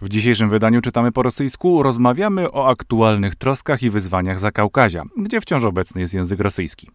W 0.00 0.08
dzisiejszym 0.08 0.50
wydaniu 0.50 0.80
czytamy 0.80 1.12
po 1.12 1.22
rosyjsku, 1.22 1.82
rozmawiamy 1.82 2.52
o 2.52 2.68
aktualnych 2.68 3.34
troskach 3.34 3.82
i 3.82 3.90
wyzwaniach 3.90 4.40
Zakaukazia, 4.40 5.02
gdzie 5.16 5.40
wciąż 5.40 5.64
obecny 5.64 6.00
jest 6.00 6.14
język 6.14 6.40
rosyjski. 6.40 6.90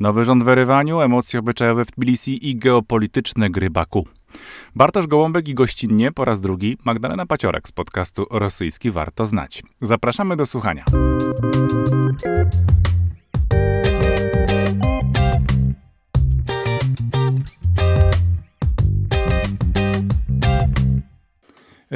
Nowy 0.00 0.24
rząd 0.24 0.44
w 0.44 0.48
Erywaniu, 0.48 1.00
emocje 1.00 1.40
obyczajowe 1.40 1.84
w 1.84 1.90
Tbilisi 1.92 2.48
i 2.50 2.56
geopolityczne 2.56 3.50
gry 3.50 3.70
Baku. 3.70 4.06
Bartosz 4.76 5.06
Gołąbek 5.06 5.48
i 5.48 5.54
gościnnie 5.54 6.12
po 6.12 6.24
raz 6.24 6.40
drugi 6.40 6.78
Magdalena 6.84 7.26
Paciorek 7.26 7.68
z 7.68 7.72
podcastu 7.72 8.26
Rosyjski 8.30 8.90
Warto 8.90 9.26
Znać. 9.26 9.62
Zapraszamy 9.80 10.36
do 10.36 10.46
słuchania. 10.46 10.84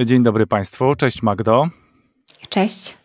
Dzień 0.05 0.23
dobry 0.23 0.47
Państwu, 0.47 0.95
cześć 0.95 1.23
Magdo. 1.23 1.69
Cześć. 2.49 2.97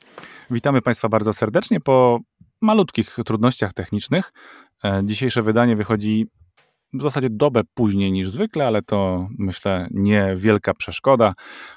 Witamy 0.49 0.81
Państwa 0.81 1.09
bardzo 1.09 1.33
serdecznie 1.33 1.79
po 1.79 2.19
malutkich 2.61 3.17
trudnościach 3.25 3.73
technicznych. 3.73 4.33
E, 4.83 5.01
dzisiejsze 5.05 5.41
wydanie 5.41 5.75
wychodzi 5.75 6.27
w 6.93 7.01
zasadzie 7.01 7.27
dobę 7.29 7.61
później 7.73 8.11
niż 8.11 8.29
zwykle, 8.29 8.67
ale 8.67 8.81
to 8.81 9.27
myślę 9.37 9.87
niewielka 9.91 10.73
przeszkoda, 10.73 11.33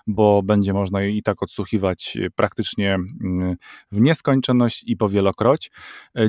bo 0.06 0.42
będzie 0.42 0.72
można 0.72 1.04
i 1.04 1.22
tak 1.22 1.42
odsłuchiwać 1.42 2.18
praktycznie 2.36 2.94
mm, 2.94 3.56
w 3.92 4.00
nieskończoność 4.00 4.84
i 4.86 4.96
powielokroć. 4.96 5.70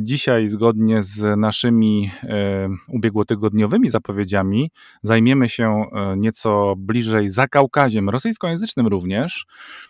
Dzisiaj, 0.01 0.47
zgodnie 0.47 1.03
z 1.03 1.39
naszymi 1.39 2.11
e, 2.23 2.69
ubiegłotygodniowymi 2.87 3.89
zapowiedziami, 3.89 4.71
zajmiemy 5.03 5.49
się 5.49 5.85
e, 5.91 6.17
nieco 6.17 6.73
bliżej 6.77 7.29
Zakaukaziem, 7.29 8.09
rosyjskojęzycznym 8.09 8.87
również. 8.87 9.45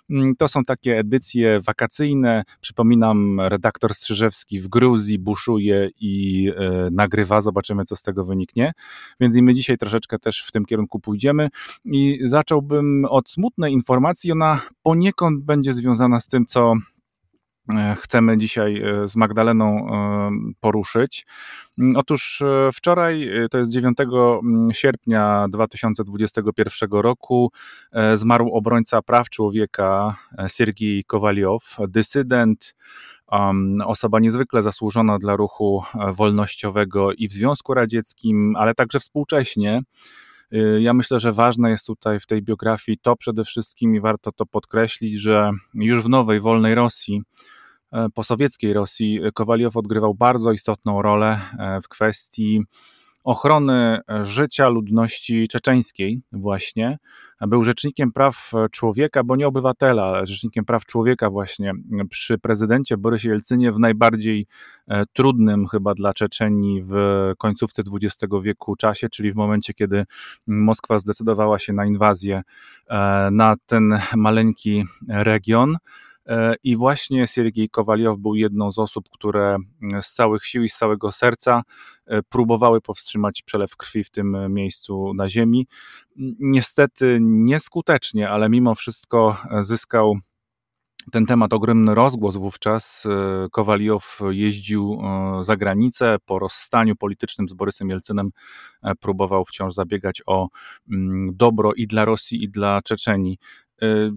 Mm, 0.10 0.36
to 0.36 0.48
są 0.48 0.64
takie 0.64 0.98
edycje 0.98 1.60
wakacyjne. 1.60 2.44
Przypominam, 2.62 3.42
redaktor 3.42 3.94
Strzyżewski 3.94 4.60
w 4.60 4.68
Gruzji 4.68 5.20
buszuje 5.20 5.90
i 6.00 6.52
e, 6.58 6.90
nagrywa. 6.92 7.42
Zobaczymy, 7.42 7.84
co 7.84 7.96
z 7.96 8.02
tego 8.02 8.26
wyniknie. 8.26 8.74
Więc 9.20 9.38
i 9.38 9.44
my 9.44 9.54
dzisiaj 9.54 9.78
troszeczkę 9.78 10.20
też 10.20 10.44
w 10.48 10.52
tym 10.52 10.66
kierunku 10.66 11.00
pójdziemy. 11.00 11.50
I 11.86 12.20
zacząłbym 12.24 13.06
od 13.10 13.30
smutnej 13.30 13.74
informacji. 13.74 14.32
Ona 14.32 14.62
poniekąd 14.84 15.44
będzie 15.44 15.74
związana 15.74 16.20
z 16.20 16.28
tym, 16.28 16.46
co 16.46 16.74
e, 17.70 17.96
chcemy 18.00 18.38
dzisiaj 18.38 18.82
e, 18.82 19.08
z 19.08 19.16
Magdaleną 19.16 19.88
e, 19.88 20.32
poruszyć. 20.60 21.26
Mm, 21.80 21.98
otóż 21.98 22.44
wczoraj, 22.74 23.30
to 23.52 23.58
jest 23.58 23.72
9 23.72 23.98
mm, 24.00 24.74
sierpnia 24.74 25.46
2021 25.50 26.90
roku, 26.92 27.52
zmarł 28.14 28.50
obrońca 28.54 29.02
praw 29.02 29.30
człowieka 29.30 30.16
Sergiej 30.48 31.04
Kowaliow, 31.04 31.78
dysydent, 31.88 32.76
osoba 33.86 34.20
niezwykle 34.20 34.62
zasłużona 34.62 35.18
dla 35.18 35.36
ruchu 35.36 35.84
e, 35.96 36.14
wolnościowego 36.14 37.14
i 37.14 37.28
w 37.28 37.32
Związku 37.32 37.74
Radzieckim, 37.74 38.56
ale 38.56 38.74
także 38.74 39.00
współcześnie. 39.00 39.82
Y, 40.54 40.82
ja 40.82 40.94
myślę, 40.94 41.20
że 41.20 41.34
ważne 41.34 41.70
jest 41.70 41.86
tutaj 41.86 42.20
w 42.20 42.26
tej 42.26 42.42
biografii 42.42 42.98
to 43.02 43.16
przede 43.16 43.44
wszystkim 43.44 43.96
i 43.96 44.00
warto 44.00 44.32
to 44.32 44.46
podkreślić, 44.46 45.20
że 45.20 45.52
już 45.74 46.04
w 46.04 46.10
nowej 46.10 46.40
wolnej 46.40 46.76
Rosji, 46.76 47.22
e, 47.92 48.08
posowieckiej 48.14 48.74
Rosji, 48.74 49.20
Kowaliow 49.34 49.78
odgrywał 49.78 50.14
bardzo 50.14 50.52
istotną 50.52 51.02
rolę 51.02 51.40
e, 51.60 51.82
w 51.82 51.88
kwestii 51.88 52.62
ochrony 53.26 54.00
życia 54.24 54.70
ludności 54.70 55.48
czeczeńskiej 55.48 56.22
właśnie. 56.32 56.98
Był 57.42 57.64
rzecznikiem 57.64 58.12
praw 58.12 58.52
człowieka, 58.72 59.24
bo 59.24 59.36
nie 59.36 59.48
obywatela, 59.48 60.04
ale 60.04 60.26
rzecznikiem 60.26 60.66
praw 60.66 60.86
człowieka 60.86 61.30
właśnie 61.30 61.72
przy 62.10 62.38
prezydencie 62.38 62.98
Borysie 62.98 63.30
Jelcynie 63.30 63.72
w 63.72 63.80
najbardziej 63.80 64.48
e, 64.88 65.06
trudnym 65.14 65.68
chyba 65.68 65.94
dla 65.94 66.14
Czeczenii 66.14 66.82
w 66.84 66.96
końcówce 67.38 67.84
XX 67.94 68.34
wieku 68.44 68.76
czasie, 68.76 69.10
czyli 69.10 69.32
w 69.32 69.36
momencie, 69.36 69.74
kiedy 69.74 70.06
Moskwa 70.48 71.00
zdecydowała 71.00 71.60
się 71.60 71.74
na 71.74 71.86
inwazję 71.86 72.42
e, 72.90 73.30
na 73.32 73.56
ten 73.66 74.00
maleńki 74.16 74.84
region. 75.08 75.78
E, 76.28 76.56
I 76.64 76.76
właśnie 76.76 77.28
Siergiej 77.28 77.70
Kowaliow 77.70 78.18
był 78.18 78.36
jedną 78.36 78.72
z 78.72 78.80
osób, 78.80 79.10
które 79.10 79.58
z 80.02 80.12
całych 80.12 80.46
sił 80.46 80.64
i 80.64 80.70
z 80.70 80.76
całego 80.76 81.12
serca 81.12 81.62
e, 82.06 82.24
próbowały 82.24 82.82
powstrzymać 82.82 83.42
przelew 83.42 83.76
krwi 83.76 84.04
w 84.04 84.10
tym 84.10 84.54
miejscu 84.54 85.14
na 85.14 85.30
ziemi. 85.30 85.68
Niestety 86.40 87.18
nieskutecznie, 87.22 88.30
ale 88.30 88.50
mimo 88.50 88.76
wszystko 88.76 89.38
e, 89.52 89.64
zyskał 89.64 90.16
ten 91.12 91.26
temat 91.26 91.54
ogromny 91.54 91.96
rozgłos 91.96 92.38
wówczas. 92.38 93.08
Kowaliow 93.52 94.20
jeździł 94.30 95.02
za 95.42 95.58
granicę 95.58 96.18
po 96.26 96.40
rozstaniu 96.40 96.96
politycznym 96.96 97.50
z 97.50 97.54
Borysem 97.54 97.90
Jelcynem, 97.90 98.30
próbował 99.00 99.46
wciąż 99.46 99.74
zabiegać 99.74 100.22
o 100.26 100.48
dobro 101.32 101.74
i 101.74 101.88
dla 101.88 102.06
Rosji, 102.06 102.44
i 102.44 102.50
dla 102.50 102.82
Czeczenii. 102.82 103.38
Y, 103.84 104.12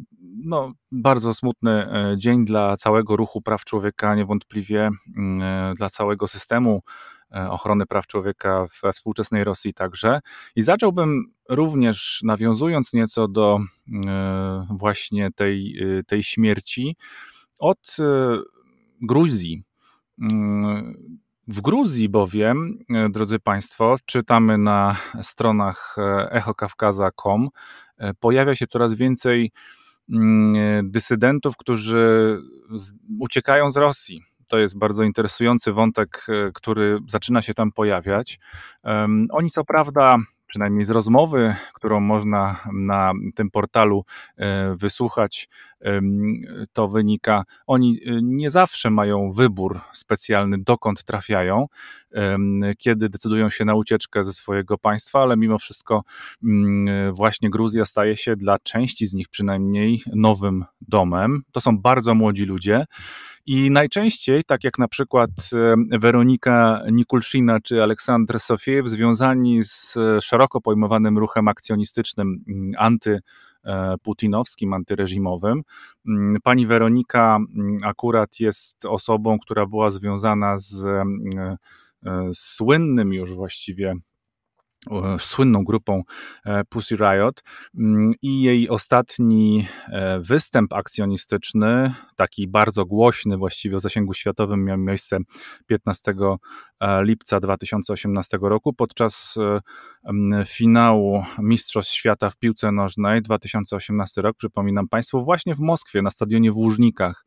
no, 0.45 0.73
bardzo 0.93 1.35
smutny 1.35 1.71
e, 1.71 2.15
dzień 2.19 2.45
dla 2.45 2.77
całego 2.77 3.17
ruchu 3.17 3.43
praw 3.43 3.65
człowieka, 3.65 4.15
niewątpliwie 4.15 4.91
mm, 5.17 5.43
e, 5.43 5.75
dla 5.75 5.89
całego 5.89 6.29
systemu 6.29 6.83
e, 7.35 7.51
ochrony 7.51 7.87
praw 7.87 8.07
człowieka 8.07 8.67
we 8.83 8.93
współczesnej 8.93 9.45
Rosji 9.45 9.75
także. 9.75 10.21
I 10.57 10.63
zacząłbym 10.63 11.33
również, 11.49 12.21
nawiązując 12.25 12.93
nieco 12.93 13.29
do 13.29 13.59
właśnie 14.71 15.31
tej, 15.31 15.81
tej 16.07 16.23
śmierci, 16.23 16.97
od 17.59 17.97
Gruzji. 19.01 19.63
Mm, 20.23 21.19
w 21.49 21.61
Gruzji 21.61 22.09
bowiem, 22.09 22.79
drodzy 23.11 23.39
Państwo, 23.39 23.97
czytamy 24.05 24.59
na 24.59 24.97
stronach 25.23 25.97
echokawkaza.com, 26.31 27.49
pojawia 28.21 28.55
się 28.57 28.67
coraz 28.67 28.95
więcej 28.95 29.51
mm, 30.11 30.57
e, 30.57 30.83
dysydentów, 30.85 31.57
którzy 31.57 32.39
uciekają 33.21 33.71
z 33.71 33.77
Rosji. 33.77 34.23
To 34.49 34.59
jest 34.59 34.79
bardzo 34.79 35.03
interesujący 35.03 35.73
wątek, 35.73 36.27
e, 36.29 36.51
który 36.55 36.99
zaczyna 37.09 37.43
się 37.43 37.55
tam 37.55 37.73
pojawiać. 37.73 38.39
Oni, 39.31 39.51
co 39.51 39.65
prawda, 39.65 40.17
przynajmniej 40.49 40.87
z 40.87 40.91
rozmowy, 40.91 41.57
którą 41.75 42.01
można 42.01 42.57
na 42.73 43.13
tym 43.35 43.51
portalu 43.51 44.05
e, 44.37 44.75
wysłuchać, 44.77 45.49
to 46.73 46.89
wynika, 46.89 47.45
oni 47.67 48.01
e, 48.07 48.19
nie 48.23 48.51
zawsze 48.51 48.91
mają 48.91 49.31
wybór 49.33 49.81
specjalny, 49.93 50.59
dokąd 50.59 51.05
trafiają, 51.05 51.67
kiedy 52.79 53.09
decydują 53.09 53.51
się 53.51 53.65
na 53.65 53.75
ucieczkę 53.75 54.25
ze 54.25 54.33
swojego 54.33 54.79
państwa, 54.79 55.23
ale 55.23 55.37
mimo 55.37 55.59
wszystko 55.59 56.03
mm, 56.45 57.15
właśnie 57.15 57.51
Gruzja 57.51 57.85
staje 57.85 58.17
się 58.17 58.37
dla 58.37 58.59
części 58.59 59.07
z 59.07 59.15
nich 59.15 59.29
przynajmniej 59.29 60.03
nowym 60.15 60.65
domem. 60.81 61.43
To 61.53 61.61
są 61.61 61.79
bardzo 61.79 62.15
młodzi 62.15 62.45
ludzie. 62.45 62.85
I 63.51 63.71
najczęściej, 63.71 64.45
tak 64.45 64.65
jak 64.65 64.79
na 64.79 64.89
przykład 64.89 65.31
Weronika 66.01 66.83
Nikulszina 66.93 67.61
czy 67.61 67.83
Aleksandr 67.83 68.41
Sofiejew, 68.41 68.89
związani 68.89 69.63
z 69.63 69.97
e, 69.97 70.21
szeroko 70.21 70.61
pojmowanym 70.61 71.19
ruchem 71.19 71.49
akcjonistycznym 71.49 72.45
mm, 72.49 72.73
antyputinowskim, 72.79 74.73
antyreżimowym. 74.73 75.63
Mm, 76.09 76.37
pani 76.43 76.67
Weronika 76.67 77.37
mm, 77.37 77.79
akurat 77.85 78.41
jest 78.41 78.85
osobą, 78.85 79.39
która 79.39 79.67
była 79.67 79.91
związana 79.91 80.59
z 80.59 80.85
e, 80.85 81.57
słynnym 82.35 83.13
już 83.13 83.35
właściwie 83.35 83.95
słynną 85.19 85.65
grupą 85.65 86.03
e, 86.45 86.65
Pussy 86.65 86.97
Riot. 86.97 87.43
Mm, 87.79 88.13
i 88.23 88.43
jej 88.43 88.69
ostatni 88.69 89.67
e, 89.89 90.21
występ 90.21 90.73
akcjonistyczny, 90.73 91.95
taki 92.17 92.49
bardzo 92.49 92.87
głośny, 92.87 93.37
właściwie 93.37 93.77
o 93.77 93.81
zasięgu 93.81 94.15
światowym, 94.15 94.65
miał 94.65 94.79
miejsce 94.79 95.19
15 95.67 96.15
e, 96.81 97.05
lipca 97.05 97.41
2018 97.41 98.39
roku 98.43 98.73
podczas 98.73 99.35
finału 100.47 101.25
Mistrzostw 101.39 101.93
Świata 101.93 102.31
w 102.31 102.37
piłce 102.37 102.73
nożnej 102.73 103.23
2018 103.23 104.23
rok, 104.23 104.37
przypominam 104.37 104.89
Państwu, 104.89 105.25
właśnie 105.25 105.55
w 105.55 105.61
Moskwie, 105.61 106.03
na 106.03 106.11
stadionie 106.11 106.53
w 106.53 106.57
Łużnikach, 106.57 107.25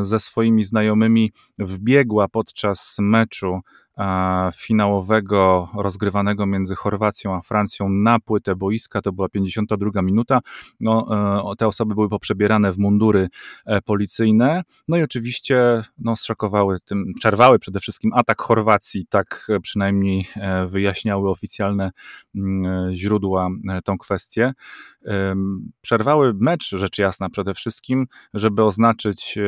ze 0.00 0.20
swoimi 0.20 0.64
znajomymi 0.64 1.32
wbiegła 1.58 2.28
podczas 2.28 2.96
meczu 2.98 3.60
finałowego 4.56 5.68
rozgrywanego 5.76 6.46
między 6.46 6.74
Chorwacją 6.74 7.34
a 7.34 7.40
Francją 7.40 7.88
na 7.88 8.18
płytę 8.20 8.56
boiska. 8.56 9.02
To 9.02 9.12
była 9.12 9.28
52 9.28 10.02
minuta. 10.02 10.40
No, 10.80 11.06
e, 11.52 11.56
te 11.56 11.66
osoby 11.66 11.94
były 11.94 12.08
poprzebierane 12.08 12.72
w 12.72 12.78
mundury 12.78 13.28
e, 13.66 13.82
policyjne. 13.82 14.62
No 14.88 14.96
i 14.96 15.02
oczywiście 15.02 15.82
no, 15.98 16.16
zszokowały 16.16 16.80
tym, 16.80 17.04
przerwały 17.18 17.58
przede 17.58 17.80
wszystkim 17.80 18.10
atak 18.14 18.40
Chorwacji. 18.40 19.06
Tak 19.08 19.46
przynajmniej 19.62 20.28
wyjaśniały 20.66 21.30
oficjalne 21.30 21.90
mm, 22.34 22.92
źródła 22.92 23.48
tą 23.84 23.98
kwestię. 23.98 24.52
Przerwały 25.80 26.34
mecz, 26.34 26.70
rzecz 26.70 26.98
jasna, 26.98 27.30
przede 27.30 27.54
wszystkim, 27.54 28.06
żeby 28.34 28.64
oznaczyć 28.64 29.38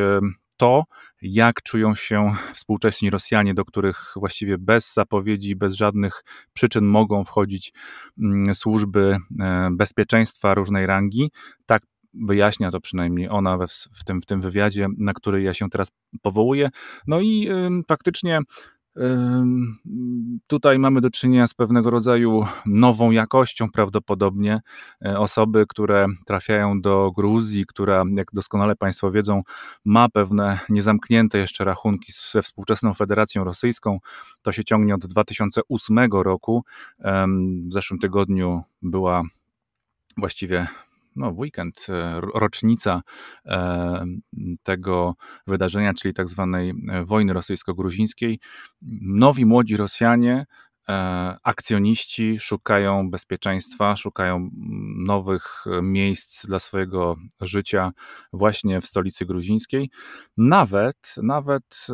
to, 0.56 0.84
jak 1.22 1.62
czują 1.62 1.94
się 1.94 2.30
współcześni 2.52 3.10
Rosjanie, 3.10 3.54
do 3.54 3.64
których 3.64 4.12
właściwie 4.16 4.58
bez 4.58 4.94
zapowiedzi, 4.94 5.56
bez 5.56 5.74
żadnych 5.74 6.24
przyczyn 6.52 6.84
mogą 6.84 7.24
wchodzić 7.24 7.72
mm, 8.18 8.54
służby 8.54 9.16
e, 9.40 9.68
bezpieczeństwa 9.72 10.54
różnej 10.54 10.86
rangi. 10.86 11.30
Tak 11.66 11.82
wyjaśnia 12.14 12.70
to 12.70 12.80
przynajmniej 12.80 13.28
ona 13.28 13.58
w, 13.92 14.04
tym, 14.04 14.20
w 14.22 14.26
tym 14.26 14.40
wywiadzie, 14.40 14.86
na 14.98 15.12
który 15.12 15.42
ja 15.42 15.54
się 15.54 15.70
teraz 15.70 15.90
powołuję. 16.22 16.70
No 17.06 17.20
i 17.20 17.48
faktycznie 17.88 18.40
Tutaj 20.46 20.78
mamy 20.78 21.00
do 21.00 21.10
czynienia 21.10 21.46
z 21.46 21.54
pewnego 21.54 21.90
rodzaju 21.90 22.46
nową 22.66 23.10
jakością 23.10 23.70
prawdopodobnie. 23.70 24.60
E, 25.04 25.18
osoby, 25.18 25.64
które 25.68 26.06
trafiają 26.26 26.80
do 26.80 27.12
Gruzji, 27.16 27.66
która, 27.66 28.04
jak 28.14 28.28
doskonale 28.32 28.76
Państwo 28.76 29.10
wiedzą, 29.10 29.42
ma 29.84 30.08
pewne 30.08 30.58
niezamknięte 30.68 31.38
jeszcze 31.38 31.64
rachunki 31.64 32.12
ze 32.32 32.42
współczesną 32.42 32.94
Federacją 32.94 33.44
Rosyjską. 33.44 33.98
To 34.42 34.52
się 34.52 34.64
ciągnie 34.64 34.94
od 34.94 35.06
2008 35.06 35.98
roku. 36.12 36.64
W 37.68 37.72
zeszłym 37.72 38.00
tygodniu 38.00 38.62
była 38.82 39.22
właściwie 40.16 40.66
no, 41.16 41.32
w 41.32 41.38
weekend, 41.38 41.86
e, 41.88 42.20
rocznica 42.34 43.02
e, 43.46 44.04
tego 44.62 45.14
wydarzenia, 45.46 45.94
czyli 45.94 46.14
tak 46.14 46.28
zwanej 46.28 46.70
e, 46.70 47.04
wojny 47.04 47.32
rosyjsko-gruzińskiej. 47.32 48.38
Nowi 49.02 49.46
młodzi 49.46 49.76
Rosjanie, 49.76 50.46
akcjoniści 51.42 52.38
szukają 52.38 53.10
bezpieczeństwa, 53.10 53.96
szukają 53.96 54.50
nowych 55.06 55.64
miejsc 55.82 56.46
dla 56.46 56.58
swojego 56.58 57.16
życia 57.40 57.92
właśnie 58.32 58.80
w 58.80 58.86
stolicy 58.86 59.26
gruzińskiej. 59.26 59.90
Nawet, 60.36 61.14
nawet 61.22 61.86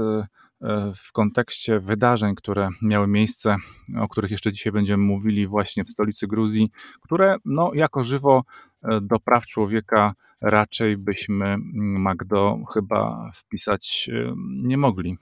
w 0.96 1.12
kontekście 1.12 1.80
wydarzeń, 1.80 2.34
które 2.34 2.68
miały 2.82 3.06
miejsce, 3.06 3.56
o 4.00 4.08
których 4.08 4.30
jeszcze 4.30 4.52
dzisiaj 4.52 4.72
będziemy 4.72 5.04
mówili 5.04 5.46
właśnie 5.46 5.84
w 5.84 5.90
stolicy 5.90 6.26
Gruzji, 6.26 6.70
które 7.00 7.36
no, 7.44 7.70
jako 7.74 8.04
żywo 8.04 8.42
e, 8.82 9.00
do 9.00 9.20
praw 9.20 9.46
człowieka 9.46 10.14
raczej 10.40 10.96
byśmy, 10.96 11.56
Magdo, 11.74 12.58
chyba 12.74 13.30
wpisać 13.34 14.10
e, 14.12 14.34
nie 14.62 14.76
mogli. 14.78 15.16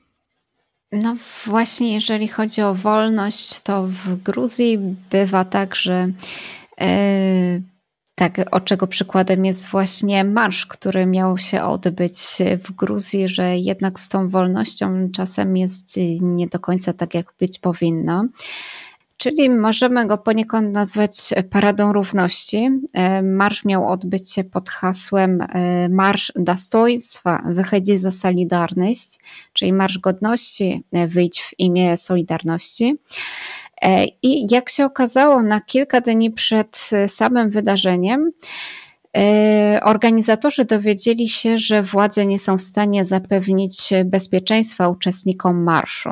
No 0.92 1.16
właśnie, 1.46 1.94
jeżeli 1.94 2.28
chodzi 2.28 2.62
o 2.62 2.74
wolność, 2.74 3.60
to 3.60 3.86
w 3.86 4.22
Gruzji 4.22 4.78
bywa 5.10 5.44
tak, 5.44 5.74
że 5.74 6.08
e, 6.80 7.60
tak, 8.14 8.40
o 8.50 8.60
czego 8.60 8.86
przykładem 8.86 9.44
jest 9.44 9.68
właśnie 9.68 10.24
marsz, 10.24 10.66
który 10.66 11.06
miał 11.06 11.38
się 11.38 11.62
odbyć 11.62 12.18
w 12.64 12.72
Gruzji, 12.72 13.28
że 13.28 13.56
jednak 13.56 14.00
z 14.00 14.08
tą 14.08 14.28
wolnością 14.28 15.08
czasem 15.14 15.56
jest 15.56 15.96
nie 16.20 16.46
do 16.46 16.58
końca 16.58 16.92
tak, 16.92 17.14
jak 17.14 17.34
być 17.38 17.58
powinno. 17.58 18.24
Czyli 19.20 19.50
możemy 19.50 20.06
go 20.06 20.18
poniekąd 20.18 20.74
nazwać 20.74 21.12
Paradą 21.50 21.92
Równości. 21.92 22.70
E, 22.92 23.22
marsz 23.22 23.64
miał 23.64 23.88
odbyć 23.88 24.32
się 24.32 24.44
pod 24.44 24.68
hasłem 24.70 25.40
e, 25.40 25.88
Marsz 25.88 26.32
Dostoństwa, 26.36 27.42
wychodzi 27.46 27.96
za 27.96 28.10
Solidarność, 28.10 29.18
czyli 29.52 29.72
Marsz 29.72 29.98
Godności, 29.98 30.84
e, 30.92 31.06
wyjdź 31.06 31.40
w 31.40 31.58
imię 31.58 31.96
Solidarności. 31.96 32.98
E, 33.82 34.04
I 34.22 34.46
jak 34.54 34.68
się 34.70 34.84
okazało, 34.84 35.42
na 35.42 35.60
kilka 35.60 36.00
dni 36.00 36.30
przed 36.30 36.90
e, 36.92 37.08
samym 37.08 37.50
wydarzeniem, 37.50 38.30
e, 39.16 39.80
Organizatorzy 39.82 40.64
dowiedzieli 40.64 41.28
się, 41.28 41.58
że 41.58 41.82
władze 41.82 42.26
nie 42.26 42.38
są 42.38 42.58
w 42.58 42.62
stanie 42.62 43.04
zapewnić 43.04 43.90
bezpieczeństwa 44.04 44.88
uczestnikom 44.88 45.62
marszu. 45.62 46.10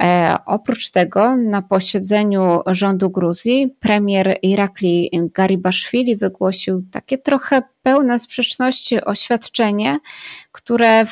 E, 0.00 0.36
oprócz 0.46 0.90
tego 0.90 1.36
na 1.36 1.62
posiedzeniu 1.62 2.60
rządu 2.66 3.10
Gruzji 3.10 3.74
premier 3.80 4.38
Irakli 4.42 5.10
Garibaszwili 5.34 6.16
wygłosił 6.16 6.84
takie 6.90 7.18
trochę 7.18 7.62
pełne 7.82 8.18
sprzeczności 8.18 9.04
oświadczenie, 9.04 9.98
które 10.52 11.04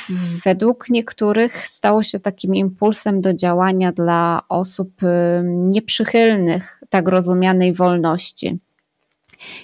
według 0.44 0.90
niektórych 0.90 1.66
stało 1.68 2.02
się 2.02 2.20
takim 2.20 2.54
impulsem 2.54 3.20
do 3.20 3.34
działania 3.34 3.92
dla 3.92 4.42
osób 4.48 5.02
y, 5.02 5.06
nieprzychylnych 5.44 6.82
tak 6.88 7.08
rozumianej 7.08 7.72
wolności. 7.72 8.58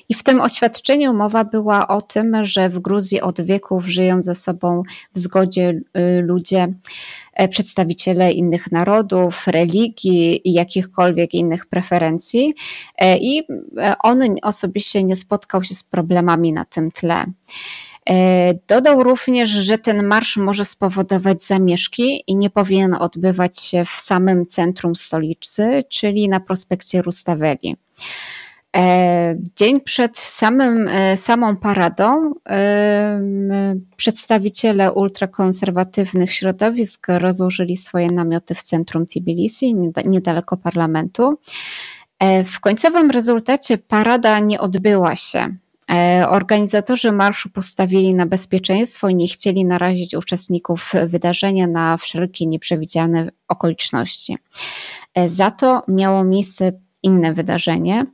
I 0.08 0.14
w 0.14 0.22
tym 0.22 0.40
oświadczeniu 0.40 1.14
mowa 1.14 1.44
była 1.44 1.88
o 1.88 2.02
tym, 2.02 2.44
że 2.44 2.68
w 2.68 2.78
Gruzji 2.78 3.20
od 3.20 3.40
wieków 3.40 3.86
żyją 3.86 4.22
ze 4.22 4.34
sobą 4.34 4.82
w 5.14 5.18
zgodzie 5.18 5.70
y, 5.70 6.22
ludzie, 6.22 6.68
przedstawiciele 7.50 8.32
innych 8.32 8.72
narodów, 8.72 9.46
religii 9.46 10.48
i 10.48 10.52
jakichkolwiek 10.52 11.34
innych 11.34 11.66
preferencji. 11.66 12.54
E, 12.98 13.18
I 13.18 13.42
e, 13.78 13.94
on 14.02 14.20
osobiście 14.42 15.04
nie 15.04 15.16
spotkał 15.16 15.62
się 15.62 15.74
z 15.74 15.82
problemami 15.82 16.52
na 16.52 16.64
tym 16.64 16.90
tle. 16.90 17.24
Dodał 18.68 19.02
również, 19.02 19.50
że 19.50 19.78
ten 19.78 20.06
marsz 20.06 20.36
może 20.36 20.64
spowodować 20.64 21.44
zamieszki 21.44 22.24
i 22.26 22.36
nie 22.36 22.50
powinien 22.50 22.94
odbywać 22.94 23.58
się 23.60 23.84
w 23.84 23.88
samym 23.90 24.46
centrum 24.46 24.96
stolicy, 24.96 25.84
czyli 25.88 26.28
na 26.28 26.40
prospekcie 26.40 27.02
Rustavelli. 27.02 27.76
E, 28.76 29.36
dzień 29.56 29.80
przed 29.80 30.18
samym, 30.18 30.88
e, 30.88 31.16
samą 31.16 31.56
paradą 31.56 32.32
e, 32.48 33.20
przedstawiciele 33.96 34.92
ultrakonserwatywnych 34.92 36.32
środowisk 36.32 37.06
rozłożyli 37.08 37.76
swoje 37.76 38.06
namioty 38.10 38.54
w 38.54 38.62
centrum 38.62 39.06
Tbilisi, 39.06 39.74
niedaleko 40.04 40.56
parlamentu. 40.56 41.38
W 42.44 42.60
końcowym 42.60 43.10
rezultacie 43.10 43.78
parada 43.78 44.38
nie 44.38 44.60
odbyła 44.60 45.16
się. 45.16 45.56
Organizatorzy 46.28 47.12
marszu 47.12 47.50
postawili 47.50 48.14
na 48.14 48.26
bezpieczeństwo 48.26 49.08
i 49.08 49.14
nie 49.14 49.28
chcieli 49.28 49.64
narazić 49.64 50.14
uczestników 50.14 50.92
wydarzenia 51.06 51.66
na 51.66 51.96
wszelkie 51.96 52.46
nieprzewidziane 52.46 53.28
okoliczności. 53.48 54.36
Za 55.26 55.50
to 55.50 55.82
miało 55.88 56.24
miejsce 56.24 56.72
inne 57.06 57.32
wydarzenie. 57.32 58.06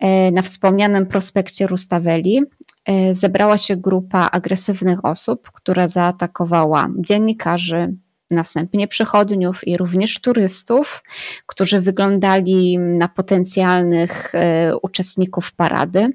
E, 0.00 0.30
na 0.30 0.42
wspomnianym 0.42 1.06
prospekcie 1.06 1.66
Rustavelli 1.66 2.42
e, 2.84 3.14
zebrała 3.14 3.58
się 3.58 3.76
grupa 3.76 4.28
agresywnych 4.32 5.04
osób, 5.04 5.50
która 5.52 5.88
zaatakowała 5.88 6.88
dziennikarzy, 6.98 7.94
następnie 8.30 8.88
przechodniów 8.88 9.66
i 9.66 9.76
również 9.76 10.20
turystów, 10.20 11.02
którzy 11.46 11.80
wyglądali 11.80 12.78
na 12.78 13.08
potencjalnych 13.08 14.34
e, 14.34 14.76
uczestników 14.82 15.52
parady. 15.52 16.08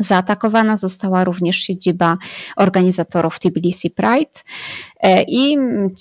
Zaatakowana 0.00 0.76
została 0.76 1.24
również 1.24 1.56
siedziba 1.56 2.16
organizatorów 2.56 3.38
Tbilisi 3.38 3.90
Pride 3.90 4.40
i 5.28 5.58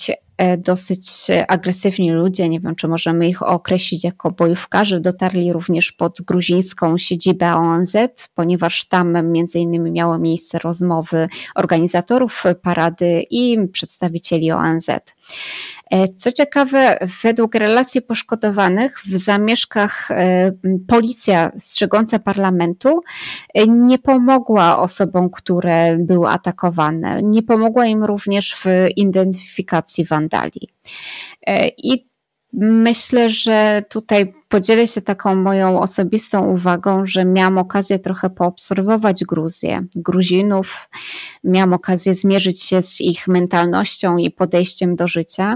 E, 0.09 0.26
dosyć 0.57 1.07
agresywni 1.47 2.11
ludzie, 2.11 2.49
nie 2.49 2.59
wiem 2.59 2.75
czy 2.75 2.87
możemy 2.87 3.29
ich 3.29 3.43
określić 3.43 4.03
jako 4.03 4.31
bojówkarzy, 4.31 4.99
dotarli 4.99 5.53
również 5.53 5.91
pod 5.91 6.21
gruzińską 6.21 6.97
siedzibę 6.97 7.55
ONZ, 7.55 7.95
ponieważ 8.35 8.85
tam 8.85 9.31
między 9.31 9.59
innymi 9.59 9.91
miały 9.91 10.19
miejsce 10.19 10.59
rozmowy 10.59 11.27
organizatorów 11.55 12.43
parady 12.61 13.25
i 13.29 13.67
przedstawicieli 13.71 14.51
ONZ. 14.51 14.89
E, 15.91 16.07
co 16.07 16.31
ciekawe, 16.31 16.97
według 17.23 17.55
relacji 17.55 18.01
poszkodowanych 18.01 18.99
w 18.99 19.17
zamieszkach 19.17 20.11
e, 20.11 20.51
policja 20.87 21.51
strzegąca 21.57 22.19
parlamentu 22.19 23.01
e, 23.53 23.67
nie 23.67 23.99
pomogła 23.99 24.79
osobom, 24.79 25.29
które 25.29 25.97
były 25.97 26.29
atakowane. 26.29 27.21
Nie 27.23 27.43
pomogła 27.43 27.85
im 27.85 28.03
również 28.03 28.55
w 28.55 28.65
identyfikacji 28.95 30.05
wandali. 30.05 30.69
I 31.77 32.07
myślę, 32.53 33.29
że 33.29 33.83
tutaj 33.89 34.33
podzielę 34.47 34.87
się 34.87 35.01
taką 35.01 35.35
moją 35.35 35.79
osobistą 35.79 36.45
uwagą, 36.45 37.05
że 37.05 37.25
miałam 37.25 37.57
okazję 37.57 37.99
trochę 37.99 38.29
poobserwować 38.29 39.23
Gruzję, 39.23 39.85
Gruzinów, 39.95 40.89
miałam 41.43 41.73
okazję 41.73 42.13
zmierzyć 42.13 42.63
się 42.63 42.81
z 42.81 43.01
ich 43.01 43.27
mentalnością 43.27 44.17
i 44.17 44.31
podejściem 44.31 44.95
do 44.95 45.07
życia. 45.07 45.55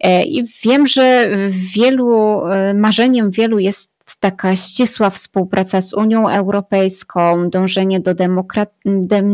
E, 0.00 0.24
I 0.24 0.44
wiem, 0.64 0.86
że 0.86 1.30
wielu, 1.50 2.46
e, 2.46 2.74
marzeniem 2.74 3.30
wielu 3.30 3.58
jest 3.58 3.97
taka 4.16 4.56
ścisła 4.56 5.10
współpraca 5.10 5.82
z 5.82 5.94
Unią 5.94 6.28
Europejską, 6.28 7.50
dążenie 7.50 8.00
do 8.00 8.14
demokra 8.14 8.66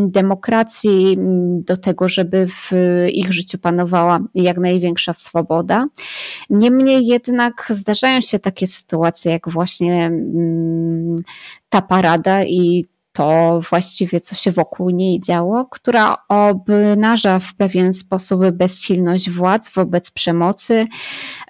demokracji, 0.09 1.19
do 1.59 1.76
tego, 1.76 2.09
żeby 2.09 2.47
w 2.47 2.71
ich 3.12 3.33
życiu 3.33 3.59
panowała 3.59 4.21
jak 4.35 4.59
największa 4.59 5.14
swoboda. 5.14 5.87
Niemniej 6.50 7.07
jednak 7.07 7.66
zdarzają 7.71 8.21
się 8.21 8.38
takie 8.38 8.66
sytuacje, 8.66 9.33
jak 9.33 9.49
właśnie 9.49 10.07
mm, 10.07 11.16
ta 11.69 11.83
parada 11.83 12.45
i 12.45 12.93
to 13.14 13.61
właściwie, 13.71 14.21
co 14.21 14.35
się 14.35 14.52
wokół 14.52 14.90
niej 14.90 15.21
działo, 15.21 15.66
która 15.71 16.16
obnaża 16.28 17.38
w 17.38 17.54
pewien 17.54 17.92
sposób 17.92 18.50
bezsilność 18.52 19.30
władz 19.30 19.71
wobec 19.71 20.11
przemocy, 20.11 20.87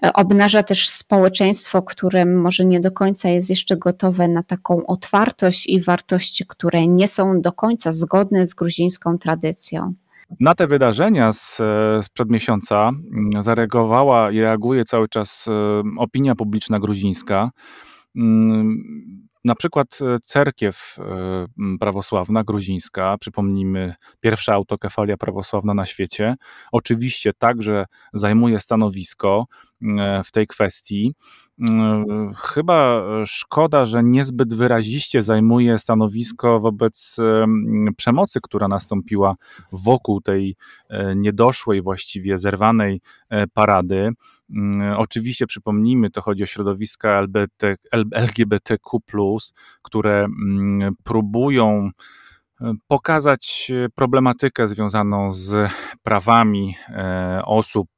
e, 0.05 0.13
obnaża 0.13 0.63
też 0.63 0.89
społeczeństwo, 0.89 1.83
które 1.83 2.25
może 2.25 2.65
nie 2.65 2.81
do 2.81 2.91
końca 2.91 3.29
jest 3.29 3.51
jeszcze 3.51 3.77
gotowe 3.77 4.29
na 4.29 4.43
taką 4.43 4.87
otwartość 4.87 5.67
i 5.67 5.81
wartości, 5.81 6.45
które 6.49 6.87
nie 6.87 7.09
są 7.09 7.41
do 7.41 7.53
końca 7.53 7.93
zgodne 7.93 8.47
z 8.47 8.55
gruzińską 8.55 9.19
tradycją. 9.19 9.95
Na 10.41 10.55
te 10.55 10.67
wydarzenia 10.67 11.33
z, 11.33 11.61
sprzed 12.03 12.31
miesiąca 12.31 12.89
mm, 12.89 13.43
zareagowała 13.43 14.31
i 14.31 14.41
reaguje 14.41 14.85
cały 14.85 15.09
czas 15.09 15.47
e, 15.49 15.83
opinia 15.99 16.35
publiczna 16.35 16.81
gruzińska. 16.81 17.51
Na 19.45 19.55
przykład 19.55 19.99
e, 20.03 20.19
cerkiew 20.21 20.97
e, 20.99 21.79
prawosławna, 21.81 22.45
gruzińska, 22.45 23.19
przypomnijmy, 23.19 23.95
pierwsza 24.21 24.55
autokefalia 24.55 25.17
prawosławna 25.17 25.75
na 25.75 25.87
świecie, 25.87 26.35
oczywiście 26.73 27.33
także 27.33 27.87
zajmuje 28.13 28.61
stanowisko 28.61 29.47
w 30.25 30.31
tej 30.33 30.47
kwestii. 30.47 31.15
Chyba 32.37 33.03
szkoda, 33.27 33.85
że 33.85 34.03
niezbyt 34.03 34.55
wyraziście 34.55 35.23
zajmuje 35.23 35.79
stanowisko 35.79 36.61
wobec 36.61 37.17
przemocy, 37.97 38.41
która 38.43 38.69
nastąpiła 38.69 39.35
wokół 39.73 40.21
tej 40.21 40.57
e, 40.89 41.17
niedoszłej, 41.17 41.83
właściwie 41.83 42.39
zerwanej 42.39 43.01
parady. 43.53 44.11
Mm, 44.51 44.97
oczywiście 44.97 45.47
przypomnijmy, 45.47 46.11
to 46.11 46.21
chodzi 46.21 46.43
o 46.43 46.47
środowiska 46.47 47.19
LGBT, 47.19 47.77
LGBTQ, 48.13 48.99
które 49.83 50.25
mm, 50.25 50.95
próbują 51.05 51.91
e, 52.61 52.73
pokazać 52.87 53.73
problematykę 53.95 54.69
związaną 54.69 55.33
z 55.33 55.71
prawami 56.03 56.77
e, 56.89 57.41
osób 57.45 57.89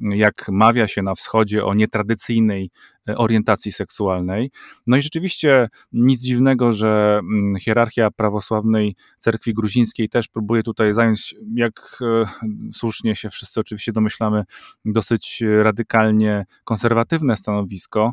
jak 0.00 0.48
mawia 0.48 0.88
się 0.88 1.02
na 1.02 1.14
wschodzie 1.14 1.64
o 1.64 1.74
nietradycyjnej 1.74 2.70
e, 3.08 3.16
orientacji 3.16 3.72
seksualnej. 3.72 4.50
No 4.86 4.96
i 4.96 5.02
rzeczywiście 5.02 5.68
nic 5.92 6.22
dziwnego, 6.22 6.72
że 6.72 7.20
mm, 7.22 7.56
hierarchia 7.60 8.10
prawosławnej 8.10 8.96
cerkwi 9.18 9.54
gruzińskiej 9.54 10.08
też 10.08 10.28
próbuje 10.28 10.62
tutaj 10.62 10.94
zająć, 10.94 11.34
jak 11.54 11.98
e, 12.00 12.24
słusznie 12.72 13.16
się 13.16 13.30
wszyscy 13.30 13.60
oczywiście 13.60 13.92
domyślamy, 13.92 14.44
dosyć 14.84 15.42
radykalnie 15.62 16.44
konserwatywne 16.64 17.36
stanowisko. 17.36 18.12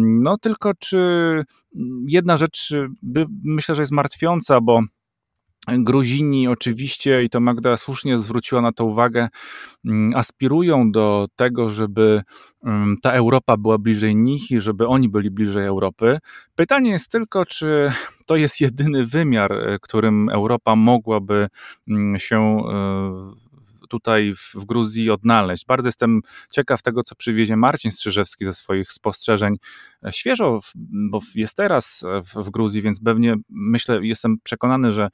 No 0.00 0.38
tylko 0.38 0.72
czy 0.78 0.98
jedna 2.08 2.36
rzecz 2.36 2.74
by, 3.02 3.26
myślę, 3.44 3.74
że 3.74 3.82
jest 3.82 3.92
martwiąca, 3.92 4.60
bo 4.60 4.82
Gruzini 5.68 6.48
oczywiście, 6.48 7.22
i 7.22 7.28
to 7.30 7.40
Magda 7.40 7.76
słusznie 7.76 8.18
zwróciła 8.18 8.60
na 8.60 8.72
to 8.72 8.84
uwagę, 8.84 9.28
mm, 9.84 10.14
aspirują 10.14 10.92
do 10.92 11.26
tego, 11.36 11.70
żeby 11.70 12.22
mm, 12.64 12.96
ta 13.02 13.12
Europa 13.12 13.56
była 13.56 13.78
bliżej 13.78 14.16
nich 14.16 14.50
i 14.50 14.60
żeby 14.60 14.86
oni 14.86 15.08
byli 15.08 15.30
bliżej 15.30 15.66
Europy. 15.66 16.18
Pytanie 16.54 16.90
jest 16.90 17.10
tylko, 17.10 17.46
czy 17.46 17.92
to 18.26 18.36
jest 18.36 18.60
jedyny 18.60 19.06
wymiar, 19.06 19.52
e, 19.52 19.78
którym 19.78 20.28
Europa 20.28 20.76
mogłaby 20.76 21.48
mm, 21.88 22.18
się 22.18 22.38
e, 22.40 23.44
tutaj 23.88 24.34
w, 24.34 24.54
w 24.54 24.64
Gruzji 24.64 25.10
odnaleźć. 25.10 25.66
Bardzo 25.66 25.88
jestem 25.88 26.20
ciekaw 26.50 26.82
tego, 26.82 27.02
co 27.02 27.14
przywiezie 27.14 27.56
Marcin 27.56 27.90
Strzyżewski 27.90 28.44
ze 28.44 28.52
swoich 28.52 28.92
spostrzeżeń. 28.92 29.56
E, 30.04 30.12
świeżo, 30.12 30.60
bo 31.10 31.20
jest 31.34 31.56
teraz 31.56 32.04
w, 32.22 32.44
w 32.44 32.50
Gruzji, 32.50 32.82
więc 32.82 33.00
pewnie 33.00 33.34
myślę, 33.48 33.98
jestem 34.02 34.36
przekonany, 34.42 34.92
że 34.92 35.08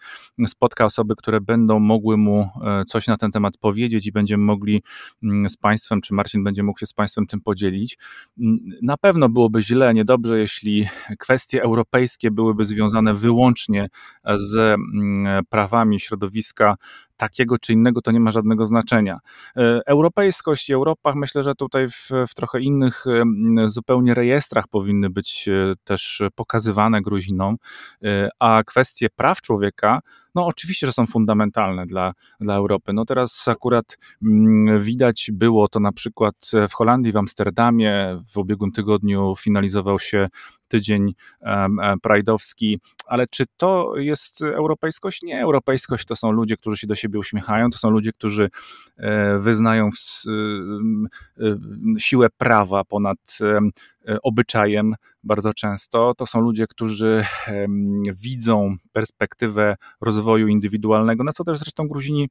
spotka 0.46 0.84
osoby, 0.84 1.14
które 1.16 1.40
będą 1.40 1.78
mogły 1.78 2.16
mu 2.16 2.48
e, 2.64 2.84
coś 2.84 3.06
na 3.06 3.16
ten 3.16 3.30
temat 3.30 3.56
powiedzieć 3.56 4.06
i 4.06 4.12
będziemy 4.12 4.44
mogli 4.44 4.82
mm, 5.22 5.50
z 5.50 5.56
Państwem, 5.56 6.00
czy 6.00 6.14
Marcin 6.14 6.44
będzie 6.44 6.62
mógł 6.62 6.78
się 6.78 6.86
z 6.86 6.92
Państwem 6.92 7.26
tym 7.26 7.40
podzielić. 7.40 7.98
Mm, 8.40 8.58
na 8.82 8.96
pewno 8.96 9.28
byłoby 9.28 9.62
źle, 9.62 9.94
niedobrze, 9.94 10.38
jeśli 10.38 10.88
kwestie 11.18 11.62
europejskie 11.62 12.30
byłyby 12.30 12.64
związane 12.64 13.14
wyłącznie 13.14 13.88
z 14.36 14.56
mm, 14.56 15.44
prawami 15.48 16.00
środowiska 16.00 16.76
takiego 17.20 17.58
czy 17.58 17.72
innego 17.72 18.02
to 18.02 18.10
nie 18.10 18.20
ma 18.20 18.30
żadnego 18.30 18.66
znaczenia. 18.66 19.18
E, 19.56 19.80
europejskość 19.86 20.70
i 20.70 20.72
Europa, 20.72 21.14
myślę, 21.14 21.42
że 21.42 21.54
tutaj 21.54 21.88
w, 21.88 22.08
w 22.28 22.34
trochę 22.34 22.60
innych 22.60 23.04
zupełnie 23.66 24.14
rejestrach 24.14 24.68
powinny 24.80 25.10
być 25.10 25.48
e, 25.48 25.74
też 25.84 26.22
pokazywane 26.34 27.02
Gruzinom, 27.02 27.56
e, 28.04 28.28
a 28.38 28.62
kwestie 28.64 29.08
praw 29.16 29.40
człowieka 29.40 30.00
no 30.34 30.46
oczywiście, 30.46 30.86
że 30.86 30.92
są 30.92 31.06
fundamentalne 31.06 31.86
dla, 31.86 32.12
dla 32.40 32.54
Europy. 32.54 32.92
No 32.92 33.04
teraz 33.04 33.48
akurat 33.48 33.98
mm, 34.22 34.80
widać 34.80 35.30
było 35.32 35.68
to 35.68 35.80
na 35.80 35.92
przykład 35.92 36.34
w 36.68 36.72
Holandii, 36.72 37.12
w 37.12 37.16
Amsterdamie. 37.16 38.22
W 38.32 38.36
ubiegłym 38.36 38.72
tygodniu 38.72 39.34
finalizował 39.38 39.98
się 39.98 40.28
tydzień 40.68 41.14
prajdowski, 42.02 42.80
ale 43.10 43.26
czy 43.26 43.44
to 43.56 43.96
jest 43.96 44.42
europejskość? 44.42 45.22
Nie, 45.22 45.42
europejskość 45.42 46.06
to 46.06 46.16
są 46.16 46.32
ludzie, 46.32 46.56
którzy 46.56 46.76
się 46.76 46.86
do 46.86 46.94
siebie 46.94 47.18
uśmiechają, 47.18 47.70
to 47.70 47.78
są 47.78 47.90
ludzie, 47.90 48.12
którzy 48.12 48.50
e, 48.96 49.38
wyznają 49.38 49.88
w, 49.90 49.96
siłę 51.98 52.28
prawa 52.38 52.84
ponad 52.84 53.18
E, 54.08 54.22
obyczajem 54.22 54.94
bardzo 55.22 55.54
często. 55.54 56.14
To 56.14 56.26
są 56.26 56.40
ludzie, 56.40 56.66
którzy 56.66 57.24
widzą 58.22 58.76
perspektywę 58.92 59.76
rozwoju 60.00 60.48
indywidualnego, 60.48 61.24
na 61.24 61.32
co 61.32 61.44
też 61.44 61.58
zresztą 61.58 61.88
Gruzini 61.88 62.28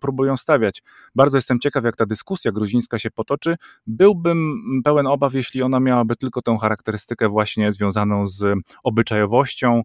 próbują 0.00 0.36
stawiać. 0.36 0.82
Bardzo 1.14 1.38
jestem 1.38 1.60
ciekaw, 1.60 1.84
jak 1.84 1.96
ta 1.96 2.06
dyskusja 2.06 2.52
gruzińska 2.52 2.98
się 2.98 3.10
potoczy. 3.10 3.56
Byłbym 3.86 4.54
pełen 4.84 5.06
obaw, 5.06 5.34
jeśli 5.34 5.62
ona 5.62 5.80
miałaby 5.80 6.16
tylko 6.16 6.42
tę 6.42 6.56
charakterystykę 6.60 7.28
właśnie 7.28 7.72
związaną 7.72 8.26
z 8.26 8.58
obyczajowością, 8.84 9.82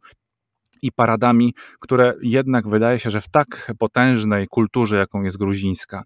i 0.81 0.91
paradami, 0.91 1.53
które 1.79 2.13
jednak 2.21 2.67
wydaje 2.67 2.99
się, 2.99 3.09
że 3.09 3.21
w 3.21 3.27
tak 3.27 3.73
potężnej 3.79 4.47
kulturze, 4.47 4.97
jaką 4.97 5.21
jest 5.23 5.37
gruzińska, 5.37 6.03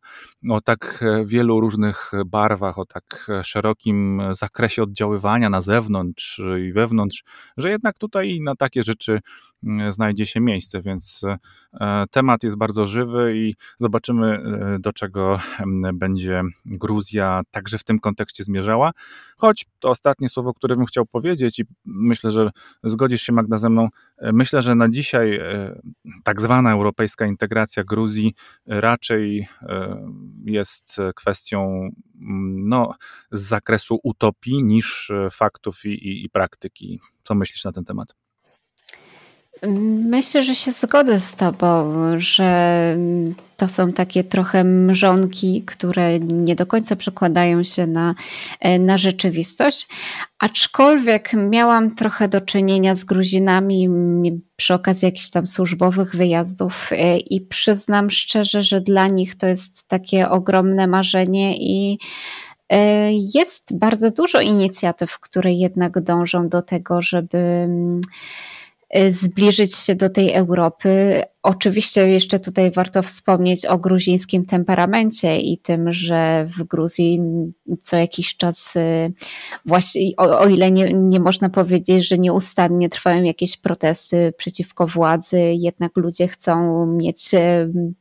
o 0.50 0.62
tak 0.62 1.04
wielu 1.26 1.60
różnych 1.60 2.12
barwach, 2.26 2.80
o 2.80 2.86
tak 2.86 3.28
szerokim 3.44 4.22
zakresie 4.32 4.84
oddziaływania 4.84 5.50
na 5.50 5.62
zewnątrz 5.62 6.42
i 6.68 6.74
wewnątrz, 6.74 7.24
że 7.58 7.70
jednak 7.70 7.98
tutaj 7.98 8.40
na 8.42 8.56
takie 8.56 8.84
rzeczy 8.84 9.20
znajdzie 9.90 10.26
się 10.26 10.40
miejsce, 10.40 10.82
więc 10.82 11.22
e, 11.74 12.06
temat 12.12 12.44
jest 12.44 12.58
bardzo 12.58 12.86
żywy 12.86 13.34
i 13.38 13.56
zobaczymy, 13.78 14.28
e, 14.28 14.80
do 14.80 14.94
czego 14.94 15.40
będzie 15.94 16.42
Gruzja 16.66 17.42
także 17.52 17.78
w 17.78 17.84
tym 17.84 18.00
kontekście 18.00 18.44
zmierzała. 18.44 18.92
Choć 19.38 19.66
to 19.80 19.90
ostatnie 19.90 20.30
słowo, 20.30 20.54
które 20.54 20.76
bym 20.76 20.86
chciał 20.86 21.06
powiedzieć 21.06 21.60
i 21.60 21.64
myślę, 21.86 22.32
że 22.32 22.50
zgodzisz 22.84 23.22
się 23.22 23.34
Magda 23.34 23.58
ze 23.58 23.70
mną, 23.70 23.90
e, 24.18 24.34
myślę, 24.34 24.62
że 24.62 24.76
na 24.76 24.90
dzisiaj 24.90 25.36
e, 25.36 25.80
tak 26.24 26.42
zwana 26.42 26.72
europejska 26.72 27.26
integracja 27.26 27.84
Gruzji 27.84 28.34
raczej 28.66 29.48
e, 29.62 29.98
jest 30.46 30.98
kwestią 31.16 31.90
no, 32.56 32.96
z 33.32 33.42
zakresu 33.42 34.00
utopii 34.04 34.64
niż 34.64 35.12
faktów 35.32 35.86
i, 35.86 35.90
i, 35.90 36.26
i 36.26 36.30
praktyki. 36.30 37.00
Co 37.24 37.36
myślisz 37.36 37.66
na 37.66 37.72
ten 37.72 37.84
temat? 37.84 38.23
Myślę, 40.08 40.44
że 40.44 40.56
się 40.56 40.72
zgodzę 40.72 41.20
z 41.20 41.36
Tobą, 41.36 41.94
że 42.18 42.98
to 43.58 43.68
są 43.68 43.94
takie 43.94 44.24
trochę 44.24 44.64
mrzonki, 44.64 45.64
które 45.66 46.20
nie 46.20 46.56
do 46.56 46.66
końca 46.66 46.96
przekładają 46.96 47.64
się 47.64 47.88
na, 47.88 48.16
na 48.80 48.98
rzeczywistość. 48.98 49.88
Aczkolwiek 50.40 51.34
miałam 51.34 51.96
trochę 51.96 52.28
do 52.28 52.42
czynienia 52.42 52.96
z 52.96 53.04
Gruzinami 53.04 53.90
przy 54.56 54.74
okazji 54.74 55.06
jakichś 55.06 55.30
tam 55.30 55.48
służbowych 55.48 56.16
wyjazdów 56.16 56.90
e, 56.92 57.18
i 57.18 57.42
przyznam 57.42 58.10
szczerze, 58.10 58.64
że 58.64 58.82
dla 58.82 59.08
nich 59.08 59.36
to 59.36 59.48
jest 59.48 59.88
takie 59.88 60.30
ogromne 60.30 60.88
marzenie 60.88 61.58
i 61.58 62.00
jest 63.36 63.78
bardzo 63.78 64.12
dużo 64.12 64.42
inicjatyw, 64.42 65.20
które 65.20 65.54
jednak 65.54 66.02
dążą 66.02 66.50
do 66.50 66.62
tego, 66.62 67.02
żeby 67.02 67.68
zbliżyć 69.10 69.76
się 69.76 69.96
do 69.96 70.10
tej 70.10 70.34
Europy, 70.34 71.24
Oczywiście 71.44 72.08
jeszcze 72.08 72.40
tutaj 72.40 72.72
warto 72.72 73.04
wspomnieć 73.04 73.66
o 73.66 73.78
gruzińskim 73.78 74.46
temperamencie 74.46 75.40
i 75.40 75.58
tym, 75.58 75.94
że 75.94 76.46
w 76.48 76.64
Gruzji 76.64 77.22
co 77.82 77.98
jakiś 77.98 78.38
czas, 78.38 78.76
y, 78.76 79.14
właśnie, 79.66 80.02
o, 80.18 80.40
o, 80.40 80.48
ile 80.48 80.72
nie, 80.72 80.94
nie 80.94 81.20
można 81.20 81.50
powiedzieć, 81.50 82.08
że 82.08 82.18
nieustannie 82.18 82.90
trwają 82.90 83.24
jakieś 83.24 83.58
protesty 83.58 84.34
przeciwko 84.38 84.88
władzy, 84.88 85.40
jednak 85.40 85.98
ludzie 85.98 86.28
chcą 86.28 86.86
mieć 86.86 87.34
y, 87.34 87.38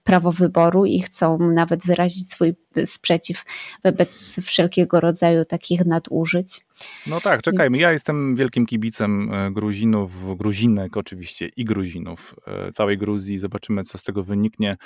prawo 0.05 0.33
wyboru 0.33 0.87
i 0.87 1.01
chcą 1.01 1.39
nawet 1.39 1.87
wyrazić 1.87 2.31
swój 2.31 2.55
sprzeciw 2.85 3.45
wobec 3.85 4.41
wszelkiego 4.43 5.01
rodzaju 5.01 5.45
takich 5.45 5.85
nadużyć. 5.87 6.61
No 7.07 7.21
tak, 7.21 7.43
czekajmy. 7.43 7.79
Ja 7.79 7.93
jestem 7.93 8.37
wielkim 8.37 8.67
kibicem 8.67 9.35
y, 9.35 9.53
Gruzinów, 9.53 10.37
Gruzinek 10.37 10.82
oczywiście 10.97 11.49
i 11.57 11.65
Gruzinów, 11.65 12.35
całej 12.75 12.99
Gruzji 12.99 13.39
zobaczymy, 13.39 13.83
co 13.83 13.99
z 13.99 14.03
tego 14.03 14.23
wyniknie. 14.23 14.77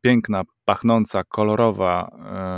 Piękna, 0.00 0.42
pachnąca, 0.64 1.24
kolorowa, 1.24 2.08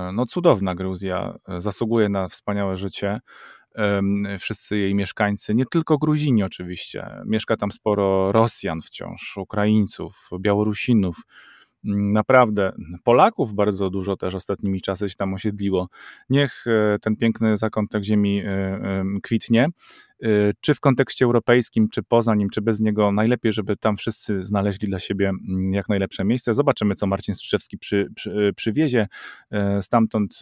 e, 0.08 0.12
no 0.12 0.26
cudowna 0.26 0.74
Gruzja, 0.74 1.34
e, 1.48 1.60
zasługuje 1.60 2.08
na 2.08 2.28
wspaniałe 2.28 2.76
życie. 2.76 3.20
Wszyscy 4.38 4.78
jej 4.78 4.94
mieszkańcy, 4.94 5.54
nie 5.54 5.64
tylko 5.64 5.98
Gruzini 5.98 6.42
oczywiście, 6.42 7.06
mieszka 7.26 7.56
tam 7.56 7.72
sporo 7.72 8.32
Rosjan 8.32 8.80
wciąż, 8.80 9.36
Ukraińców, 9.36 10.30
Białorusinów, 10.40 11.16
naprawdę 11.84 12.72
Polaków 13.04 13.54
bardzo 13.54 13.90
dużo 13.90 14.16
też 14.16 14.34
ostatnimi 14.34 14.80
czasy 14.80 15.08
się 15.08 15.14
tam 15.14 15.34
osiedliło. 15.34 15.88
Niech 16.30 16.64
e, 16.66 16.98
ten 16.98 17.16
piękny 17.16 17.56
zakątek 17.56 18.04
ziemi 18.04 18.42
kwitnie. 19.22 19.68
Y, 20.24 20.52
czy 20.60 20.74
w 20.74 20.80
kontekście 20.80 21.24
europejskim, 21.24 21.88
czy 21.88 22.02
poza 22.02 22.34
nim, 22.34 22.50
czy 22.50 22.62
bez 22.62 22.80
niego, 22.80 23.12
najlepiej, 23.12 23.52
żeby 23.52 23.76
tam 23.76 23.96
wszyscy 23.96 24.42
znaleźli 24.42 24.88
dla 24.88 24.98
siebie 24.98 25.28
mm, 25.28 25.72
jak 25.72 25.88
najlepsze 25.88 26.24
miejsce. 26.24 26.54
Zobaczymy, 26.54 26.94
co 26.94 27.06
Marcin 27.06 27.34
Strzewski 27.34 27.78
przy, 27.78 28.08
przy, 28.14 28.52
przywiezie. 28.56 29.06
Stamtąd 29.80 30.38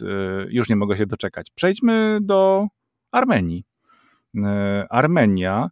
już 0.49 0.69
nie 0.69 0.75
mogę 0.75 0.97
się 0.97 1.05
doczekać. 1.05 1.51
Przejdźmy 1.55 2.19
do 2.21 2.67
Armenii. 3.11 3.63
Armenia, 4.89 5.69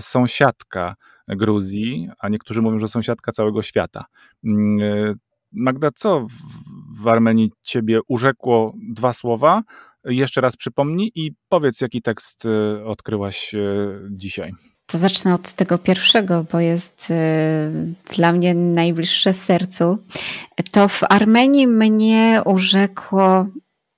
sąsiadka 0.00 0.94
Gruzji, 1.36 2.08
a 2.20 2.28
niektórzy 2.28 2.62
mówią, 2.62 2.78
że 2.78 2.88
sąsiadka 2.88 3.32
całego 3.32 3.62
świata. 3.62 4.04
Magda, 5.52 5.90
co 5.94 6.26
w, 7.02 7.08
Armenii 7.08 7.52
ciebie 7.62 8.00
urzekło 8.08 8.74
dwa 8.92 9.12
słowa, 9.12 9.62
jeszcze 10.04 10.40
raz 10.40 10.56
przypomnij 10.56 11.12
i 11.14 11.32
powiedz, 11.48 11.80
jaki 11.80 12.02
tekst 12.02 12.44
y, 12.44 12.84
odkryłaś 12.84 13.54
y, 13.54 13.58
dzisiaj. 14.10 14.52
To 14.86 14.98
zacznę 14.98 15.34
od 15.34 15.54
tego 15.54 15.78
pierwszego, 15.78 16.46
bo 16.52 16.60
jest 16.60 17.12
dla 18.16 18.32
mnie 18.32 18.54
najbliższe 18.54 19.34
sercu. 19.34 19.98
To 20.72 20.88
w 20.88 21.00
Armenii 21.08 21.66
mnie 21.66 22.42
urzekło, 22.44 23.46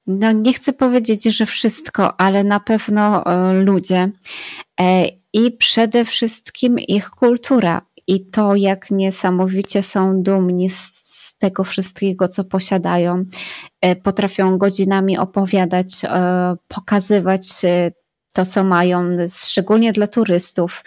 no 0.06 0.32
nie 0.32 0.52
chcę 0.52 0.72
powiedzieć, 0.72 1.24
że 1.24 1.46
wszystko, 1.46 2.20
ale 2.20 2.44
na 2.44 2.60
pewno 2.60 3.24
ludzie 3.52 4.10
e, 4.80 5.04
i 5.32 5.52
przede 5.52 6.04
wszystkim 6.04 6.78
ich 6.78 7.10
kultura 7.10 7.82
i 8.06 8.30
to, 8.30 8.56
jak 8.56 8.90
niesamowicie 8.90 9.82
są 9.82 10.22
dumni 10.22 10.70
z 10.70 11.34
tego 11.38 11.64
wszystkiego, 11.64 12.28
co 12.28 12.44
posiadają. 12.44 13.24
E, 13.80 13.96
potrafią 13.96 14.58
godzinami 14.58 15.18
opowiadać, 15.18 16.04
e, 16.04 16.54
pokazywać 16.68 17.64
e, 17.64 17.92
to, 18.32 18.46
co 18.46 18.64
mają, 18.64 19.16
szczególnie 19.30 19.92
dla 19.92 20.06
turystów. 20.06 20.84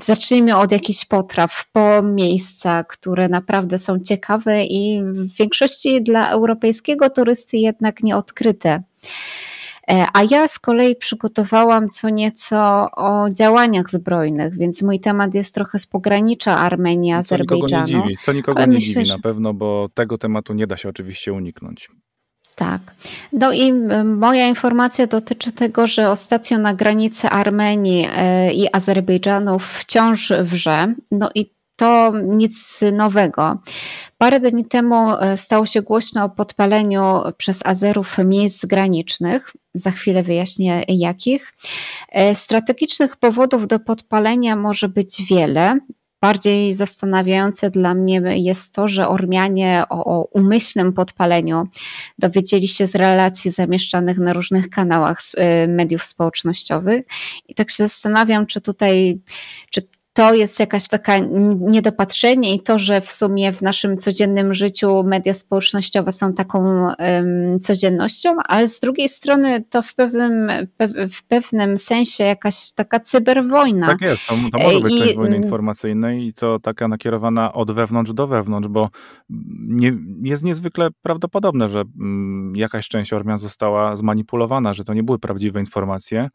Zacznijmy 0.00 0.56
od 0.56 0.72
jakichś 0.72 1.04
potraw, 1.04 1.64
po 1.72 2.02
miejsca, 2.02 2.84
które 2.84 3.28
naprawdę 3.28 3.78
są 3.78 4.00
ciekawe 4.00 4.64
i 4.64 5.02
w 5.02 5.36
większości 5.36 6.02
dla 6.02 6.30
europejskiego 6.30 7.10
turysty 7.10 7.56
jednak 7.56 8.02
nieodkryte. 8.02 8.82
E, 9.90 10.04
a 10.12 10.22
ja 10.30 10.48
z 10.48 10.58
kolei 10.58 10.96
przygotowałam 10.96 11.88
co 11.88 12.08
nieco 12.08 12.90
o 12.96 13.28
działaniach 13.30 13.90
zbrojnych, 13.90 14.58
więc 14.58 14.82
mój 14.82 15.00
temat 15.00 15.34
jest 15.34 15.54
trochę 15.54 15.78
z 15.78 15.86
pogranicza 15.86 16.56
Armenii, 16.56 17.12
Azerbejdżanu. 17.12 17.86
Co 17.86 17.92
nikogo 17.92 17.98
nie 17.98 18.08
dziwi, 18.08 18.24
co 18.24 18.32
nikogo 18.32 18.60
nie 18.60 18.66
myślę, 18.66 19.04
dziwi 19.04 19.16
na 19.16 19.22
pewno, 19.22 19.54
bo 19.54 19.88
tego 19.94 20.18
tematu 20.18 20.54
nie 20.54 20.66
da 20.66 20.76
się 20.76 20.88
oczywiście 20.88 21.32
uniknąć. 21.32 21.90
Tak. 22.56 22.80
No 23.32 23.52
i 23.52 23.72
moja 24.04 24.48
informacja 24.48 25.06
dotyczy 25.06 25.52
tego, 25.52 25.86
że 25.86 26.10
ostatnio 26.10 26.58
na 26.58 26.74
granicy 26.74 27.28
Armenii 27.28 28.08
e, 28.16 28.52
i 28.52 28.74
Azerbejdżanu 28.74 29.58
wciąż 29.58 30.32
wrze. 30.42 30.94
No 31.10 31.30
i 31.34 31.56
to 31.76 32.12
nic 32.24 32.80
nowego. 32.92 33.58
Parę 34.18 34.40
dni 34.40 34.64
temu 34.64 35.10
e, 35.14 35.36
stało 35.36 35.66
się 35.66 35.82
głośno 35.82 36.24
o 36.24 36.28
podpaleniu 36.28 37.02
przez 37.36 37.66
Azerów 37.66 38.16
miejsc 38.24 38.64
granicznych. 38.64 39.52
Za 39.74 39.90
chwilę 39.90 40.22
wyjaśnię 40.22 40.82
jakich. 40.88 41.54
E, 42.08 42.34
strategicznych 42.34 43.16
powodów 43.16 43.66
do 43.66 43.78
podpalenia 43.78 44.56
może 44.56 44.88
być 44.88 45.22
wiele. 45.30 45.78
Bardziej 46.20 46.74
zastanawiające 46.74 47.70
dla 47.70 47.94
mnie 47.94 48.20
jest 48.34 48.74
to, 48.74 48.88
że 48.88 49.08
Ormianie 49.08 49.84
o, 49.88 50.04
o, 50.04 50.24
umyślnym 50.24 50.92
podpaleniu 50.92 51.68
dowiedzieli 52.18 52.68
się 52.68 52.86
z 52.86 52.94
relacji 52.94 53.50
zamieszczanych 53.50 54.18
na 54.18 54.32
różnych 54.32 54.70
kanałach 54.70 55.18
e, 55.36 55.66
mediów 55.66 56.04
społecznościowych. 56.04 57.06
I 57.48 57.54
tak 57.54 57.70
się 57.70 57.88
zastanawiam, 57.88 58.46
czy 58.46 58.60
tutaj, 58.60 59.20
czy 59.70 59.88
to 60.16 60.34
jest 60.34 60.60
jakaś 60.60 60.88
taka 60.88 61.12
niedopatrzenie 61.58 62.54
i 62.54 62.60
to, 62.60 62.78
że 62.78 63.00
w 63.00 63.12
sumie 63.12 63.52
w 63.52 63.62
naszym 63.62 63.96
codziennym 63.96 64.54
życiu 64.54 65.04
media 65.04 65.34
społecznościowe 65.34 66.12
są 66.12 66.32
taką 66.32 66.84
um, 66.98 67.60
codziennością, 67.60 68.36
ale 68.44 68.66
z 68.66 68.80
drugiej 68.80 69.08
strony 69.08 69.64
to 69.70 69.82
w 69.82 69.94
pewnym, 69.94 70.50
w 71.12 71.22
pewnym 71.22 71.76
sensie 71.76 72.24
jakaś 72.24 72.72
taka 72.72 73.00
cyberwojna. 73.00 73.86
Tak 73.86 74.00
jest, 74.00 74.26
to, 74.26 74.34
to 74.52 74.64
może 74.64 74.80
być 74.80 74.94
I, 74.94 74.98
część 74.98 75.16
wojny 75.16 75.36
informacyjnej 75.36 76.26
i 76.26 76.34
to 76.34 76.60
taka 76.60 76.88
nakierowana 76.88 77.52
od 77.52 77.72
wewnątrz 77.72 78.12
do 78.12 78.26
wewnątrz, 78.26 78.68
bo 78.68 78.90
nie, 79.58 79.96
jest 80.22 80.44
niezwykle 80.44 80.88
prawdopodobne, 81.02 81.68
że 81.68 81.84
mm, 82.00 82.56
jakaś 82.56 82.88
część 82.88 83.12
Ormian 83.12 83.38
została 83.38 83.96
zmanipulowana, 83.96 84.74
że 84.74 84.84
to 84.84 84.94
nie 84.94 85.02
były 85.02 85.18
prawdziwe 85.18 85.60
informacje, 85.60 86.28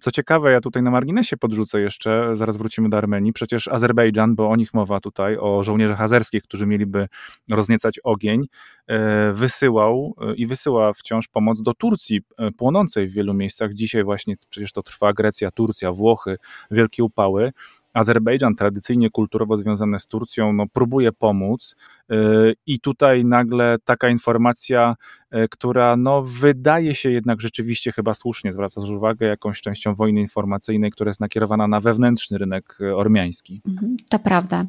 co 0.00 0.10
ciekawe, 0.10 0.52
ja 0.52 0.60
tutaj 0.60 0.82
na 0.82 0.90
marginesie 0.90 1.36
podrzucę 1.36 1.80
jeszcze, 1.80 2.36
zaraz 2.36 2.56
wrócimy 2.56 2.88
do 2.88 2.96
Armenii, 2.98 3.32
przecież 3.32 3.68
Azerbejdżan, 3.68 4.34
bo 4.34 4.50
o 4.50 4.56
nich 4.56 4.74
mowa 4.74 5.00
tutaj, 5.00 5.36
o 5.40 5.64
żołnierzach 5.64 6.00
azerskich, 6.00 6.42
którzy 6.42 6.66
mieliby 6.66 7.08
rozniecać 7.50 8.00
ogień, 8.04 8.46
e, 8.86 9.32
wysyłał 9.32 10.14
e, 10.20 10.34
i 10.34 10.46
wysyła 10.46 10.92
wciąż 10.92 11.28
pomoc 11.28 11.62
do 11.62 11.74
Turcji, 11.74 12.20
e, 12.38 12.50
płonącej 12.50 13.08
w 13.08 13.12
wielu 13.12 13.34
miejscach. 13.34 13.74
Dzisiaj 13.74 14.04
właśnie 14.04 14.36
przecież 14.48 14.72
to 14.72 14.82
trwa 14.82 15.12
Grecja, 15.12 15.50
Turcja, 15.50 15.92
Włochy, 15.92 16.36
wielkie 16.70 17.04
upały. 17.04 17.52
Azerbejdżan, 17.92 18.54
tradycyjnie 18.54 19.10
kulturowo 19.10 19.56
związany 19.56 19.98
z 20.00 20.06
Turcją, 20.06 20.52
no, 20.52 20.64
próbuje 20.72 21.12
pomóc 21.12 21.76
yy, 22.08 22.54
i 22.66 22.80
tutaj 22.80 23.24
nagle 23.24 23.76
taka 23.84 24.08
informacja, 24.08 24.96
yy, 25.32 25.48
która 25.48 25.96
no, 25.96 26.22
wydaje 26.22 26.94
się 26.94 27.10
jednak 27.10 27.40
rzeczywiście 27.40 27.92
chyba 27.92 28.14
słusznie, 28.14 28.52
zwracasz 28.52 28.88
uwagę, 28.88 29.26
jakąś 29.26 29.60
częścią 29.60 29.94
wojny 29.94 30.20
informacyjnej, 30.20 30.90
która 30.90 31.08
jest 31.10 31.20
nakierowana 31.20 31.68
na 31.68 31.80
wewnętrzny 31.80 32.38
rynek 32.38 32.76
yy, 32.80 32.96
ormiański. 32.96 33.62
Mhm, 33.68 33.96
to 34.10 34.18
prawda. 34.18 34.64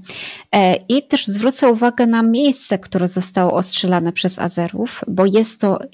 E, 0.56 0.76
I 0.76 1.08
też 1.08 1.28
zwrócę 1.28 1.70
uwagę 1.70 2.08
na 2.08 2.24
miejsce, 2.24 2.80
które 2.80 3.08
zostało 3.08 3.54
ostrzelane 3.54 4.12
przez 4.12 4.40
Azerów, 4.40 5.02
bo 5.08 5.26
jest 5.26 5.62
to 5.62 5.80
e, 5.82 5.88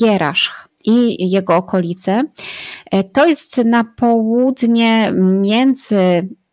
Jeraszch 0.00 0.68
i 0.84 1.30
jego 1.30 1.56
okolice. 1.56 2.24
E, 2.90 3.04
to 3.04 3.26
jest 3.26 3.56
na 3.64 3.84
południe 3.84 5.12
między 5.42 6.28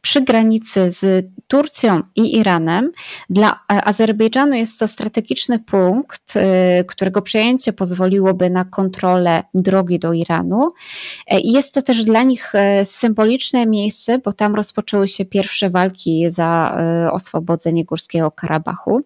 przy 0.00 0.20
granicy 0.20 0.90
z 0.90 1.26
Turcją 1.46 2.02
i 2.16 2.36
Iranem. 2.36 2.92
Dla 3.30 3.60
Azerbejdżanu 3.68 4.54
jest 4.54 4.80
to 4.80 4.88
strategiczny 4.88 5.58
punkt, 5.58 6.36
y, 6.36 6.84
którego 6.84 7.22
przejęcie 7.22 7.72
pozwoliłoby 7.72 8.50
na 8.50 8.64
kontrolę 8.64 9.42
drogi 9.54 9.98
do 9.98 10.12
Iranu. 10.12 10.68
E, 11.26 11.40
jest 11.40 11.74
to 11.74 11.82
też 11.82 12.04
dla 12.04 12.22
nich 12.22 12.54
e, 12.54 12.84
symboliczne 12.84 13.66
miejsce, 13.66 14.18
bo 14.18 14.32
tam 14.32 14.54
rozpoczęły 14.54 15.08
się 15.08 15.24
pierwsze 15.24 15.70
walki 15.70 16.30
za 16.30 16.76
e, 16.78 17.12
oswobodzenie 17.12 17.84
Górskiego 17.84 18.30
Karabachu. 18.30 19.00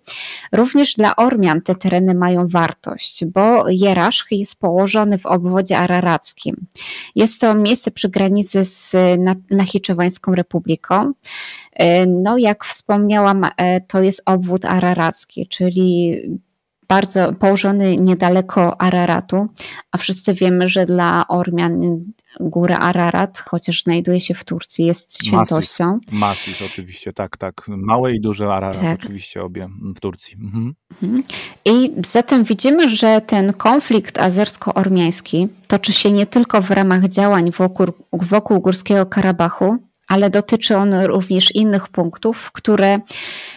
Również 0.53 0.95
dla 0.95 1.17
Ormian 1.17 1.61
te 1.61 1.75
tereny 1.75 2.15
mają 2.15 2.49
wartość, 2.49 3.25
bo 3.25 3.69
Jeraszch 3.69 4.27
jest 4.31 4.61
położony 4.61 5.19
w 5.19 5.27
obwodzie 5.27 5.79
ararackim. 5.79 6.67
Jest 7.15 7.41
to 7.41 7.55
miejsce 7.55 7.91
przy 7.91 8.09
granicy 8.09 8.65
z 8.65 8.97
Nachiczewańską 9.51 10.35
Republiką. 10.35 10.62
No, 12.07 12.39
jak 12.39 12.65
wspomniałam, 12.65 13.47
e, 13.57 13.81
to 13.81 14.03
jest 14.03 14.23
obwód 14.27 14.65
araracki, 14.65 15.47
czyli 15.47 16.23
bardzo 16.89 17.33
położony 17.33 17.97
niedaleko 17.97 18.81
Araratu, 18.81 19.49
a 19.93 19.99
wszyscy 19.99 20.35
wiemy, 20.35 20.69
że 20.69 20.87
dla 20.87 21.25
Ormian 21.29 22.05
góra 22.41 22.79
Ararat, 22.79 23.39
chociaż 23.39 23.83
znajduje 23.83 24.21
się 24.21 24.35
w 24.35 24.45
Turcji, 24.45 24.87
jest 24.87 25.27
świętością. 25.27 25.87
Masis, 25.87 26.13
Masis 26.13 26.63
oczywiście, 26.63 27.13
tak, 27.13 27.37
tak. 27.37 27.65
Małe 27.69 28.13
i 28.13 28.21
duże 28.21 28.55
Ararat 28.55 28.81
tak. 28.81 28.99
oczywiście 29.01 29.43
obie 29.43 29.69
w 29.97 30.01
Turcji. 30.01 30.37
Mhm. 30.41 30.75
mhm. 31.03 31.23
I 31.65 31.93
zatem 32.07 32.45
widzimy, 32.45 32.89
że 32.89 33.21
ten 33.21 33.53
konflikt 33.53 34.19
azersko-ormiański 34.19 35.49
toczy 35.69 35.93
się 35.93 36.13
nie 36.13 36.27
tylko 36.27 36.63
w 36.63 36.71
ramach 36.71 37.09
działań 37.09 37.51
wokół, 37.51 37.87
wokół 38.13 38.61
Górskiego 38.61 39.07
Karabachu, 39.07 39.79
ale 40.13 40.31
dotyczy 40.31 40.77
on 40.77 40.95
również 40.95 41.55
innych 41.55 41.89
punktów, 41.89 42.53
które 42.53 42.99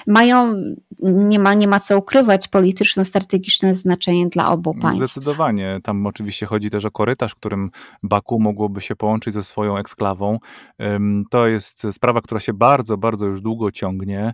mają, 0.07 0.55
nie 1.03 1.39
ma, 1.39 1.53
nie 1.53 1.67
ma 1.67 1.79
co 1.79 1.97
ukrywać, 1.97 2.47
polityczno-strategiczne 2.47 3.73
znaczenie 3.73 4.29
dla 4.29 4.51
obu 4.51 4.75
państw. 4.81 5.11
Zdecydowanie. 5.11 5.79
Tam 5.83 6.07
oczywiście 6.07 6.45
chodzi 6.45 6.69
też 6.69 6.85
o 6.85 6.91
korytarz, 6.91 7.35
którym 7.35 7.71
Baku 8.03 8.39
mogłoby 8.39 8.81
się 8.81 8.95
połączyć 8.95 9.33
ze 9.33 9.43
swoją 9.43 9.77
eksklawą. 9.77 10.39
To 11.29 11.47
jest 11.47 11.87
sprawa, 11.91 12.21
która 12.21 12.39
się 12.39 12.53
bardzo, 12.53 12.97
bardzo 12.97 13.25
już 13.25 13.41
długo 13.41 13.71
ciągnie 13.71 14.33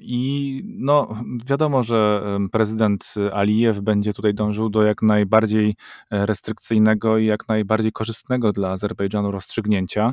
i 0.00 0.62
no, 0.78 1.08
wiadomo, 1.46 1.82
że 1.82 2.22
prezydent 2.52 3.14
Alijew 3.32 3.80
będzie 3.80 4.12
tutaj 4.12 4.34
dążył 4.34 4.70
do 4.70 4.82
jak 4.82 5.02
najbardziej 5.02 5.76
e, 6.10 6.26
restrykcyjnego 6.26 7.18
i 7.18 7.26
jak 7.26 7.48
najbardziej 7.48 7.92
korzystnego 7.92 8.52
dla 8.52 8.70
Azerbejdżanu 8.70 9.30
rozstrzygnięcia 9.30 10.12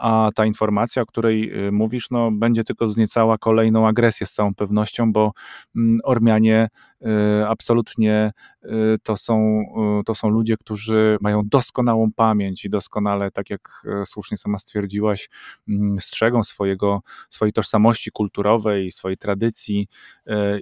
a 0.00 0.30
ta 0.34 0.46
informacja, 0.46 1.02
o 1.02 1.06
której 1.06 1.66
y, 1.66 1.72
mówisz, 1.72 2.10
no, 2.10 2.30
będzie 2.32 2.64
tylko 2.64 2.88
zniecała 2.88 3.38
kolejną 3.38 3.88
agresję 3.88 4.26
z 4.26 4.32
całą 4.32 4.54
pewnością, 4.54 5.12
bo 5.12 5.32
mm, 5.76 5.98
Ormianie 6.04 6.68
y, 7.02 7.06
absolutnie 7.48 8.32
y, 8.64 8.68
to 9.02 9.16
są, 9.16 9.62
to 10.06 10.14
są 10.14 10.28
ludzie, 10.28 10.56
którzy 10.56 11.18
mają 11.20 11.42
doskonałą 11.44 12.12
pamięć 12.12 12.64
i 12.64 12.70
doskonale, 12.70 13.30
tak 13.30 13.50
jak 13.50 13.68
słusznie 14.04 14.36
sama 14.36 14.58
stwierdziłaś, 14.58 15.28
mm, 15.68 16.00
strzegą 16.00 16.44
swojego, 16.44 17.00
swojej 17.28 17.52
tożsamości 17.52 18.10
kulturowej, 18.10 18.90
swojej 18.90 19.16
tradycji 19.16 19.88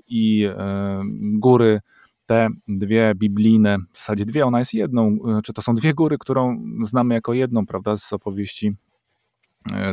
i 0.08 0.48
góry 1.20 1.80
te 2.26 2.48
dwie 2.68 3.12
biblijne, 3.16 3.78
w 3.92 3.98
zasadzie 3.98 4.24
dwie, 4.24 4.46
ona 4.46 4.58
jest 4.58 4.74
jedną, 4.74 5.18
czy 5.44 5.52
to 5.52 5.62
są 5.62 5.74
dwie 5.74 5.94
góry, 5.94 6.18
którą 6.18 6.64
znamy 6.84 7.14
jako 7.14 7.34
jedną, 7.34 7.66
prawda, 7.66 7.96
z 7.96 8.12
opowieści 8.12 8.76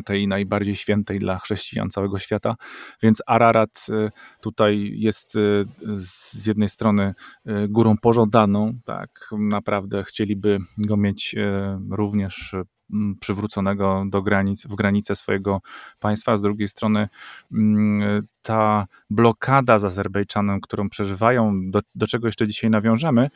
tej 0.05 0.27
najbardziej 0.27 0.75
świętej 0.75 1.19
dla 1.19 1.39
chrześcijan 1.39 1.89
całego 1.89 2.19
świata. 2.19 2.55
Więc 3.03 3.21
Ararat 3.27 3.85
e, 3.89 4.11
tutaj 4.41 4.91
jest 4.95 5.35
e, 5.35 5.39
z 5.97 6.45
jednej 6.45 6.69
strony 6.69 7.13
górą 7.69 7.97
pożądaną, 7.97 8.73
tak, 8.85 9.29
naprawdę 9.31 10.03
chcieliby 10.03 10.59
go 10.77 10.97
mieć 10.97 11.35
również 11.91 12.55
przywróconego 13.19 14.03
do 14.09 14.21
granic, 14.21 14.67
w 14.67 14.75
granice 14.75 15.15
swojego 15.15 15.61
państwa, 15.99 16.37
z 16.37 16.41
drugiej 16.41 16.67
strony 16.67 17.09
ta 18.41 18.87
blokada 19.09 19.79
z 19.79 19.85
Azerbejdżanem, 19.85 20.61
którą 20.61 20.89
przeżywają, 20.89 21.71
do, 21.71 21.79
do 21.95 22.07
czego 22.07 22.27
jeszcze 22.27 22.47
dzisiaj 22.47 22.69
nawiążemy, 22.69 23.29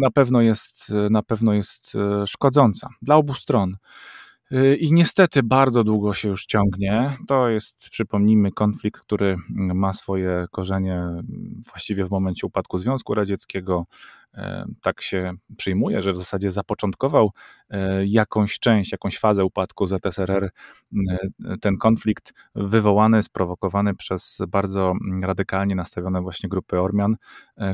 na 0.00 0.10
pewno 0.10 0.40
jest, 0.40 0.92
na 1.10 1.22
pewno 1.22 1.52
jest 1.52 1.96
szkodząca 2.26 2.88
dla 3.02 3.16
obu 3.16 3.34
stron. 3.34 3.76
Y, 4.52 4.76
I 4.76 4.92
niestety 4.92 5.42
bardzo 5.42 5.84
długo 5.84 6.14
się 6.14 6.28
już 6.28 6.46
ciągnie. 6.46 7.16
To 7.28 7.48
jest, 7.48 7.90
przypomnijmy, 7.90 8.52
konflikt, 8.52 9.00
który 9.00 9.36
ma 9.48 9.92
swoje 9.92 10.46
korzenie 10.50 11.02
właściwie 11.70 12.06
w 12.06 12.10
momencie 12.10 12.46
upadku 12.46 12.78
Związku 12.78 13.14
Radzieckiego, 13.14 13.86
tak 14.82 15.00
się 15.00 15.32
przyjmuje, 15.56 16.02
że 16.02 16.12
w 16.12 16.16
zasadzie 16.16 16.50
zapoczątkował 16.50 17.30
e, 17.70 18.06
jakąś 18.06 18.58
część, 18.58 18.92
jakąś 18.92 19.18
fazę 19.18 19.44
upadku 19.44 19.86
ZSRR, 19.86 20.44
e, 20.44 21.18
ten 21.60 21.76
konflikt 21.76 22.34
wywołany, 22.54 23.22
sprowokowany 23.22 23.94
przez 23.94 24.38
bardzo 24.48 24.94
radykalnie 25.22 25.74
nastawione 25.74 26.22
właśnie 26.22 26.48
grupy 26.48 26.80
Ormian, 26.80 27.16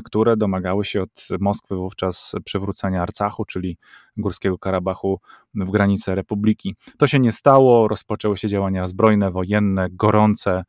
które 0.03 0.37
domagały 0.37 0.85
się 0.85 1.01
od 1.01 1.27
Moskwy 1.39 1.75
wówczas 1.75 2.35
przywrócenia 2.45 3.01
Arcachu, 3.01 3.45
czyli 3.45 3.77
Górskiego 4.17 4.57
Karabachu 4.57 5.19
w 5.55 5.71
granice 5.71 6.15
Republiki. 6.15 6.75
To 6.97 7.07
się 7.07 7.19
nie 7.19 7.31
stało, 7.31 7.87
rozpoczęły 7.87 8.37
się 8.37 8.47
działania 8.47 8.87
zbrojne, 8.87 9.31
wojenne, 9.31 9.87
gorące, 9.91 10.63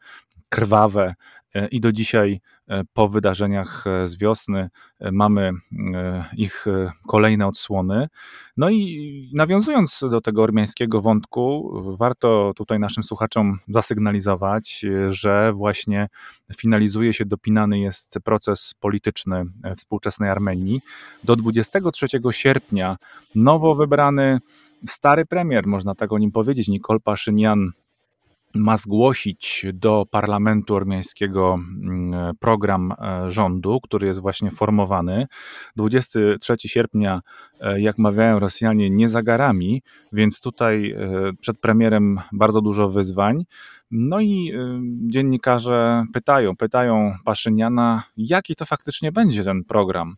krwawe 0.49 1.15
i 1.71 1.81
do 1.81 1.93
dzisiaj 1.93 2.41
E, 2.69 2.85
po 2.93 3.09
wydarzeniach 3.09 3.87
e, 3.87 4.09
z 4.09 4.17
wiosny 4.19 4.71
e, 5.01 5.13
mamy 5.13 5.53
ich 6.37 6.67
kolejne 7.07 7.47
odsłony. 7.47 8.09
No 8.57 8.71
i 8.71 9.31
nawiązując 9.35 10.01
do 10.11 10.21
tego 10.21 10.43
ormiańskiego 10.43 11.01
wątku, 11.01 11.73
warto 11.99 12.53
tutaj 12.57 12.79
naszym 12.79 13.03
słuchaczom 13.03 13.59
zasygnalizować, 13.69 14.85
że 15.09 15.53
właśnie 15.53 16.09
finalizuje 16.57 17.13
się, 17.13 17.25
dopinany 17.25 17.79
jest 17.79 18.19
proces 18.25 18.75
polityczny 18.81 19.45
współczesnej 19.77 20.31
Armenii. 20.31 20.81
Do 21.25 21.37
23 21.37 22.07
sierpnia 22.31 22.97
nowo 23.35 23.75
wybrany 23.75 24.39
stary 24.89 25.27
premier, 25.27 25.67
można 25.67 25.95
tak 25.95 26.13
o 26.13 26.19
nim 26.19 26.33
powiedzieć, 26.33 26.69
Nikol 26.69 27.01
Paszynian, 27.01 27.73
ma 28.55 28.77
zgłosić 28.77 29.67
do 29.75 30.07
parlamentu 30.11 30.75
ormiańskiego 30.75 31.55
mm, 31.55 32.37
program 32.37 32.93
e, 32.93 33.31
rządu, 33.31 33.81
który 33.83 34.07
jest 34.07 34.21
właśnie 34.21 34.51
formowany. 34.51 35.27
23 35.77 36.57
sierpnia, 36.59 37.21
e, 37.61 37.81
jak 37.81 37.99
mawiają 37.99 38.39
Rosjanie, 38.39 38.91
nie 38.91 39.09
za 39.09 39.23
garami, 39.23 39.83
więc 40.13 40.41
tutaj 40.41 40.91
e, 40.91 40.97
przed 41.41 41.59
premierem 41.59 42.21
bardzo 42.33 42.61
dużo 42.61 42.89
wyzwań. 42.89 43.45
No 43.91 44.21
i 44.21 44.53
dziennikarze 45.07 46.05
pytają, 46.13 46.57
pytają 46.57 47.15
Paszyniana, 47.25 48.03
jaki 48.17 48.57
to 48.57 48.65
faktycznie 48.65 49.13
będzie 49.13 49.45
ten 49.45 49.65
program. 49.65 50.17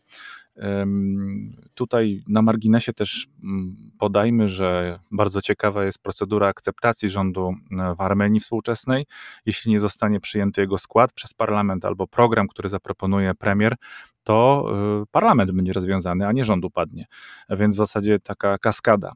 Tutaj 1.74 2.22
na 2.28 2.42
marginesie 2.42 2.92
też 2.92 3.28
mm, 3.42 3.76
podajmy, 3.98 4.48
że 4.48 4.98
bardzo 5.10 5.42
ciekawa 5.42 5.84
jest 5.84 5.98
procedura 6.02 6.48
akceptacji 6.48 7.10
rządu 7.10 7.54
e, 7.70 7.94
w 7.94 8.00
Armenii 8.00 8.40
współczesnej. 8.40 9.06
Jeśli 9.46 9.72
nie 9.72 9.80
zostanie 9.80 10.20
przyjęty 10.20 10.60
jego 10.60 10.78
skład 10.78 11.12
przez 11.12 11.34
parlament 11.34 11.84
albo 11.84 12.06
program, 12.06 12.48
który 12.48 12.68
zaproponuje 12.68 13.34
premier, 13.34 13.74
to 14.22 14.66
e, 15.02 15.04
parlament 15.10 15.50
będzie 15.50 15.72
rozwiązany, 15.72 16.26
a 16.26 16.32
nie 16.32 16.44
rząd 16.44 16.64
upadnie. 16.64 17.06
Więc 17.50 17.74
w 17.74 17.78
zasadzie 17.78 18.18
taka 18.18 18.58
kaskada. 18.58 19.12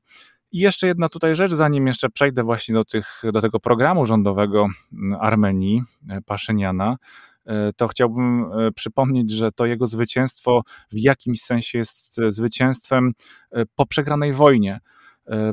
I 0.52 0.58
jeszcze 0.58 0.86
jedna 0.86 1.08
tutaj 1.08 1.36
rzecz, 1.36 1.52
zanim 1.52 1.86
jeszcze 1.86 2.10
przejdę 2.10 2.42
właśnie 2.42 2.74
do, 2.74 2.84
tych, 2.84 3.22
do 3.32 3.40
tego 3.40 3.60
programu 3.60 4.06
rządowego 4.06 4.66
Armenii, 5.20 5.82
e, 6.08 6.20
Paszyniana, 6.22 6.96
to 7.76 7.88
chciałbym 7.88 8.44
e, 8.44 8.72
przypomnieć, 8.72 9.30
że 9.30 9.52
to 9.52 9.66
jego 9.66 9.86
zwycięstwo 9.86 10.62
w 10.92 10.98
jakimś 10.98 11.40
sensie 11.40 11.78
jest 11.78 12.18
e, 12.18 12.30
zwycięstwem 12.30 13.12
po 13.76 13.86
przegranej 13.86 14.32
wojnie 14.32 14.80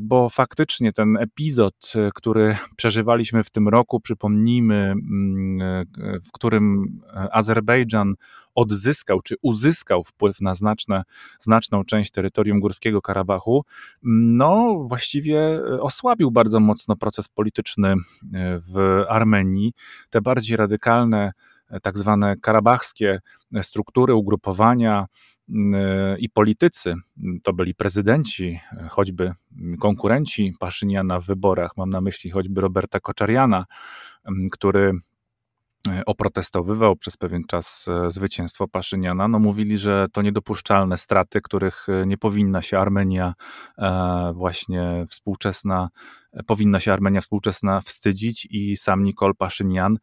bo 0.02 0.30
faktycznie 0.30 0.94
ten 0.94 1.18
epizod, 1.18 1.94
który 2.14 2.58
przeżywaliśmy 2.78 3.44
w 3.44 3.50
tym 3.50 3.68
roku, 3.68 4.00
przypomnijmy, 4.00 4.76
mm, 4.76 5.86
w 6.26 6.32
którym 6.32 6.86
Azerbejdżan 7.32 8.14
odzyskał 8.56 9.22
czy 9.22 9.36
uzyskał 9.42 10.04
wpływ 10.04 10.42
na 10.42 10.56
znaczne, 10.56 11.04
znaczną 11.40 11.84
część 11.84 12.12
terytorium 12.12 12.60
Górskiego 12.60 13.02
Karabachu, 13.02 13.66
no 14.04 14.84
właściwie 14.88 15.62
osłabił 15.80 16.32
bardzo 16.32 16.60
mocno 16.60 16.96
proces 16.96 17.28
polityczny 17.28 17.96
w 18.72 19.04
Armenii. 19.10 19.74
Te 20.10 20.22
bardziej 20.22 20.58
radykalne 20.58 21.32
tak 21.82 21.98
zwane 21.98 22.36
karabachskie 22.42 23.20
struktury, 23.62 24.14
ugrupowania 24.14 25.06
mm, 25.50 26.20
i 26.20 26.30
politycy, 26.30 26.96
to 27.44 27.54
byli 27.54 27.76
prezydenci, 27.76 28.60
choćby 28.90 29.32
konkurenci 29.80 30.54
Paszyniana 30.60 31.20
w 31.20 31.26
wyborach, 31.26 31.72
mam 31.78 31.90
na 31.90 32.02
myśli 32.02 32.32
choćby 32.32 32.62
Roberta 32.62 33.00
Koczariana, 33.00 33.66
mm, 34.26 34.50
który 34.50 34.92
e, 35.90 36.06
oprotestowywał 36.06 36.96
przez 36.96 37.18
pewien 37.18 37.44
czas 37.48 37.86
e, 37.88 38.12
zwycięstwo 38.12 38.68
Paszyniana, 38.68 39.28
no 39.28 39.40
mówili, 39.40 39.78
że 39.78 40.08
to 40.14 40.22
niedopuszczalne 40.22 40.98
straty, 40.98 41.42
których 41.42 41.90
e, 41.90 42.06
nie 42.06 42.18
powinna 42.18 42.62
się 42.62 42.80
Armenia 42.80 43.34
właśnie 44.34 45.06
współczesna 45.10 45.90
powinna 46.46 46.80
się 46.80 46.94
Armenia 46.94 47.22
współczesna 47.22 47.82
wstydzić 47.82 48.48
i 48.52 48.78
sam 48.78 49.04
Nikol 49.04 49.36
Paszynian 49.36 49.98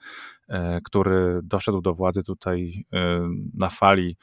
E, 0.49 0.81
który 0.81 1.41
doszedł 1.43 1.81
do 1.81 1.95
władzy 1.95 2.23
tutaj 2.23 2.85
e, 2.93 3.29
na 3.55 3.71
fali 3.71 4.17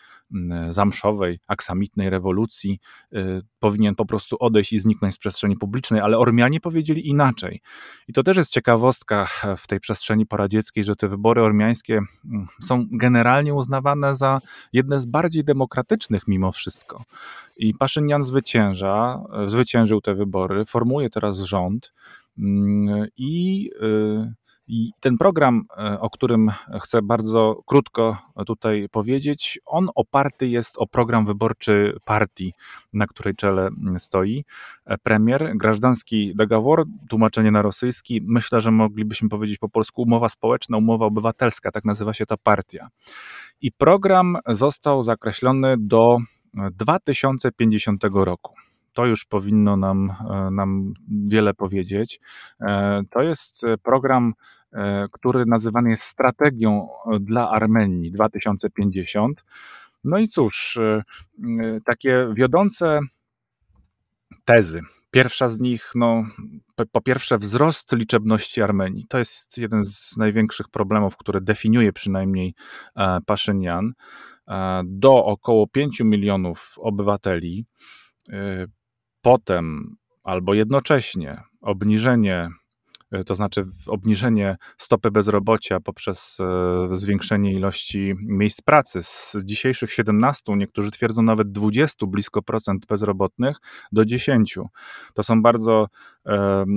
zamszowej, 0.69 1.39
aksamitnej 1.47 2.09
rewolucji, 2.09 2.79
e, 3.13 3.41
powinien 3.59 3.95
po 3.95 4.05
prostu 4.05 4.37
odejść 4.39 4.73
i 4.73 4.79
zniknąć 4.79 5.13
z 5.13 5.17
przestrzeni 5.17 5.57
publicznej, 5.57 6.01
ale 6.01 6.17
Ormianie 6.17 6.59
powiedzieli 6.59 7.09
inaczej. 7.09 7.61
I 8.07 8.13
to 8.13 8.23
też 8.23 8.37
jest 8.37 8.51
ciekawostka 8.51 9.27
w 9.57 9.67
tej 9.67 9.79
przestrzeni 9.79 10.25
poradzieckiej, 10.25 10.83
że 10.83 10.95
te 10.95 11.07
wybory 11.07 11.41
ormiańskie 11.41 12.01
są 12.61 12.85
generalnie 12.91 13.53
uznawane 13.53 14.15
za 14.15 14.39
jedne 14.73 14.99
z 14.99 15.05
bardziej 15.05 15.43
demokratycznych 15.43 16.27
mimo 16.27 16.51
wszystko. 16.51 17.03
I 17.57 17.73
Paszynian 17.73 18.23
zwycięża, 18.23 19.23
zwyciężył 19.47 20.01
te 20.01 20.15
wybory, 20.15 20.65
formuje 20.65 21.09
teraz 21.09 21.39
rząd 21.39 21.93
i 23.17 23.69
i 24.73 24.91
ten 24.99 25.17
program, 25.17 25.63
e, 25.77 25.99
o 25.99 26.09
którym 26.09 26.51
chcę 26.81 27.01
bardzo 27.01 27.61
krótko 27.65 28.17
tutaj 28.45 28.87
powiedzieć, 28.91 29.59
on 29.65 29.89
oparty 29.95 30.47
jest 30.47 30.77
o 30.77 30.87
program 30.87 31.25
wyborczy 31.25 31.97
partii, 32.05 32.53
na 32.93 33.07
której 33.07 33.35
czele 33.35 33.69
stoi 33.97 34.45
e, 34.85 34.97
premier. 34.97 35.51
Grażdanski 35.55 36.35
dogovor, 36.35 36.85
tłumaczenie 37.09 37.51
na 37.51 37.61
rosyjski, 37.61 38.21
myślę, 38.23 38.61
że 38.61 38.71
moglibyśmy 38.71 39.29
powiedzieć 39.29 39.57
po 39.57 39.69
polsku 39.69 40.01
umowa 40.01 40.29
społeczna, 40.29 40.77
umowa 40.77 41.05
obywatelska, 41.05 41.71
tak 41.71 41.85
nazywa 41.85 42.13
się 42.13 42.25
ta 42.25 42.37
partia. 42.37 42.89
I 43.61 43.71
program 43.71 44.37
został 44.47 45.03
zakreślony 45.03 45.75
do 45.79 46.17
2050 46.53 48.03
roku 48.13 48.55
to 48.93 49.05
już 49.05 49.25
powinno 49.25 49.77
nam, 49.77 50.13
e, 50.29 50.51
nam 50.51 50.93
wiele 51.27 51.53
powiedzieć. 51.53 52.19
To 53.09 53.21
jest 53.21 53.61
program 53.83 54.33
E, 54.73 55.07
który 55.11 55.45
nazywany 55.45 55.89
jest 55.89 56.03
strategią 56.03 56.87
e, 57.05 57.19
dla 57.19 57.49
Armenii 57.49 58.11
2050. 58.11 59.45
No 60.03 60.17
i 60.17 60.27
cóż, 60.27 60.77
e, 60.77 61.03
takie 61.85 62.27
wiodące 62.33 62.99
tezy. 64.45 64.81
Pierwsza 65.11 65.49
z 65.49 65.59
nich, 65.59 65.91
no, 65.95 66.23
po 66.91 67.01
pierwsze, 67.01 67.37
wzrost 67.37 67.91
liczebności 67.91 68.61
Armenii. 68.61 69.05
To 69.09 69.19
jest 69.19 69.57
jeden 69.57 69.83
z 69.83 70.17
największych 70.17 70.69
problemów, 70.69 71.17
który 71.17 71.41
definiuje 71.41 71.93
przynajmniej 71.93 72.53
Paszynian. 73.25 73.93
Do 74.85 75.25
około 75.25 75.67
5 75.67 75.99
milionów 75.99 76.73
obywateli. 76.77 77.65
Potem 79.21 79.95
albo 80.23 80.53
jednocześnie 80.53 81.37
obniżenie 81.61 82.49
E, 83.11 83.23
to 83.23 83.35
znaczy 83.35 83.61
obniżenie 83.87 84.57
stopy 84.77 85.11
bezrobocia 85.11 85.79
poprzez 85.79 86.37
e, 86.39 86.95
zwiększenie 86.95 87.53
ilości 87.53 88.13
miejsc 88.23 88.61
pracy 88.61 89.03
z 89.03 89.35
dzisiejszych 89.43 89.93
17, 89.93 90.55
niektórzy 90.57 90.91
twierdzą 90.91 91.21
nawet 91.21 91.51
20 91.51 92.05
blisko 92.07 92.41
procent 92.41 92.85
bezrobotnych 92.85 93.57
do 93.91 94.05
10. 94.05 94.57
To 95.13 95.23
są 95.23 95.41
bardzo 95.41 95.87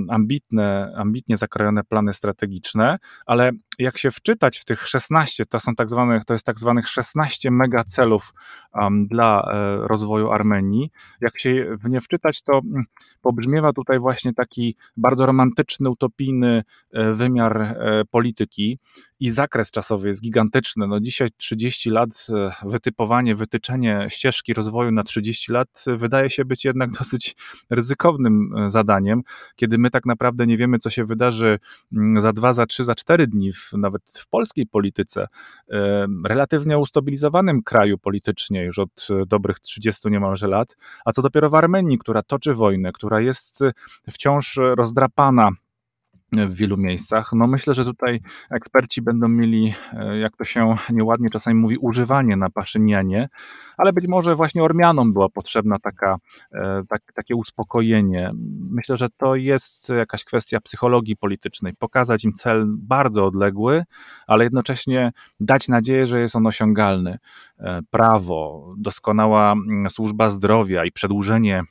ambitne, 0.09 0.93
ambitnie 0.95 1.37
zakrojone 1.37 1.83
plany 1.83 2.13
strategiczne, 2.13 2.97
ale 3.25 3.51
jak 3.79 3.97
się 3.97 4.11
wczytać 4.11 4.57
w 4.57 4.65
tych 4.65 4.87
16, 4.87 5.45
to 5.45 5.59
są 5.59 5.75
tak 5.75 5.89
zwanych, 5.89 6.25
to 6.25 6.33
jest 6.33 6.45
tak 6.45 6.59
zwanych 6.59 6.87
16 6.87 7.51
megacelów 7.51 8.33
um, 8.73 9.07
dla 9.07 9.51
e, 9.53 9.87
rozwoju 9.87 10.31
Armenii, 10.31 10.91
jak 11.21 11.39
się 11.39 11.77
w 11.83 11.89
nie 11.89 12.01
wczytać, 12.01 12.41
to 12.41 12.57
mm, 12.57 12.83
pobrzmiewa 13.21 13.73
tutaj 13.73 13.99
właśnie 13.99 14.33
taki 14.33 14.75
bardzo 14.97 15.25
romantyczny, 15.25 15.89
utopijny 15.89 16.63
e, 16.91 17.13
wymiar 17.13 17.61
e, 17.61 18.03
polityki, 18.11 18.79
i 19.19 19.29
zakres 19.29 19.71
czasowy 19.71 20.07
jest 20.07 20.21
gigantyczny. 20.21 20.87
No 20.87 20.99
dzisiaj 20.99 21.29
30 21.37 21.89
lat, 21.89 22.27
e, 22.29 22.51
wytypowanie, 22.69 23.35
wytyczenie 23.35 24.07
ścieżki 24.09 24.53
rozwoju 24.53 24.91
na 24.91 25.03
30 25.03 25.51
lat 25.51 25.85
e, 25.87 25.95
wydaje 25.97 26.29
się 26.29 26.45
być 26.45 26.65
jednak 26.65 26.91
dosyć 26.99 27.35
ryzykownym 27.69 28.57
e, 28.57 28.69
zadaniem, 28.69 29.21
kiedy 29.55 29.77
my 29.77 29.89
tak 29.89 30.05
naprawdę 30.05 30.47
nie 30.47 30.57
wiemy, 30.57 30.79
co 30.79 30.89
się 30.89 31.05
wydarzy 31.05 31.59
mm, 31.93 32.21
za 32.21 32.33
dwa, 32.33 32.53
za 32.53 32.65
trzy, 32.65 32.83
za 32.83 32.95
cztery 32.95 33.27
dni, 33.27 33.51
w, 33.51 33.73
nawet 33.73 34.01
w 34.19 34.27
polskiej 34.27 34.67
polityce, 34.67 35.27
relatywnie 36.25 36.77
ustabilizowanym 36.77 37.63
kraju 37.63 37.97
politycznie 37.97 38.63
już 38.63 38.79
od 38.79 39.07
dobrych 39.27 39.59
30 39.59 40.11
niemalże 40.11 40.47
lat, 40.47 40.77
a 41.05 41.11
co 41.11 41.21
dopiero 41.21 41.49
w 41.49 41.55
Armenii, 41.55 41.97
która 41.97 42.21
toczy 42.23 42.53
wojnę, 42.53 42.91
która 42.91 43.21
jest 43.21 43.59
wciąż 44.11 44.59
rozdrapana 44.75 45.49
w 46.31 46.55
wielu 46.55 46.77
miejscach. 46.77 47.33
No 47.33 47.47
myślę, 47.47 47.73
że 47.73 47.85
tutaj 47.85 48.21
eksperci 48.51 49.01
będą 49.01 49.27
mieli, 49.27 49.73
e, 49.93 50.17
jak 50.17 50.37
to 50.37 50.45
się 50.45 50.75
nieładnie 50.89 51.29
czasami 51.29 51.55
mówi, 51.59 51.77
używanie 51.77 52.37
na 52.37 52.49
Paszynianie, 52.49 53.29
ale 53.77 53.93
być 53.93 54.07
może 54.07 54.35
właśnie 54.35 54.63
Ormianom 54.63 55.13
była 55.13 55.29
potrzebna 55.29 55.79
taka, 55.79 56.17
e, 56.51 56.83
tak, 56.89 57.01
takie 57.13 57.35
uspokojenie. 57.35 58.31
Myślę, 58.69 58.97
że 58.97 59.07
to 59.17 59.35
jest 59.35 59.89
jakaś 59.89 60.23
kwestia 60.23 60.61
psychologii 60.61 61.17
politycznej. 61.17 61.73
Pokazać 61.79 62.23
im 62.23 62.33
cel 62.33 62.65
bardzo 62.67 63.25
odległy, 63.25 63.83
ale 64.27 64.43
jednocześnie 64.43 65.11
dać 65.39 65.67
nadzieję, 65.67 66.07
że 66.07 66.19
jest 66.19 66.35
on 66.35 66.47
osiągalny. 66.47 67.17
E, 67.59 67.81
prawo, 67.89 68.73
doskonała 68.77 69.51
mm, 69.51 69.89
służba 69.89 70.29
zdrowia 70.29 70.85
i 70.85 70.91
przedłużenie 70.91 71.63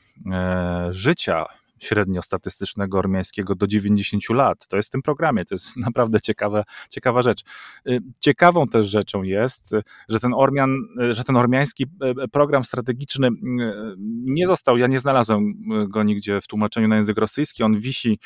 życia 0.90 1.46
średniostatystycznego 1.78 2.98
ormiańskiego 2.98 3.54
do 3.54 3.66
90 3.66 4.30
lat. 4.30 4.66
To 4.66 4.76
jest 4.76 4.88
w 4.88 4.92
tym 4.92 5.02
programie, 5.02 5.44
to 5.44 5.54
jest 5.54 5.76
naprawdę 5.86 6.20
ciekawa, 6.20 6.64
ciekawa 6.90 7.22
rzecz. 7.22 7.42
Y, 7.88 8.00
ciekawą 8.20 8.66
też 8.66 8.86
rzeczą 8.86 9.22
jest, 9.22 9.74
że 10.08 10.20
ten, 10.20 10.34
Ormian, 10.34 10.76
że 11.10 11.24
ten 11.24 11.36
ormiański 11.36 11.86
y, 12.24 12.28
program 12.28 12.64
strategiczny 12.64 13.28
y, 13.28 13.30
nie 14.24 14.46
został, 14.46 14.76
ja 14.76 14.86
nie 14.86 15.00
znalazłem 15.00 15.54
go 15.88 16.02
nigdzie 16.02 16.40
w 16.40 16.46
tłumaczeniu 16.46 16.88
na 16.88 16.96
język 16.96 17.18
rosyjski, 17.18 17.62
on 17.62 17.76
wisi 17.76 18.18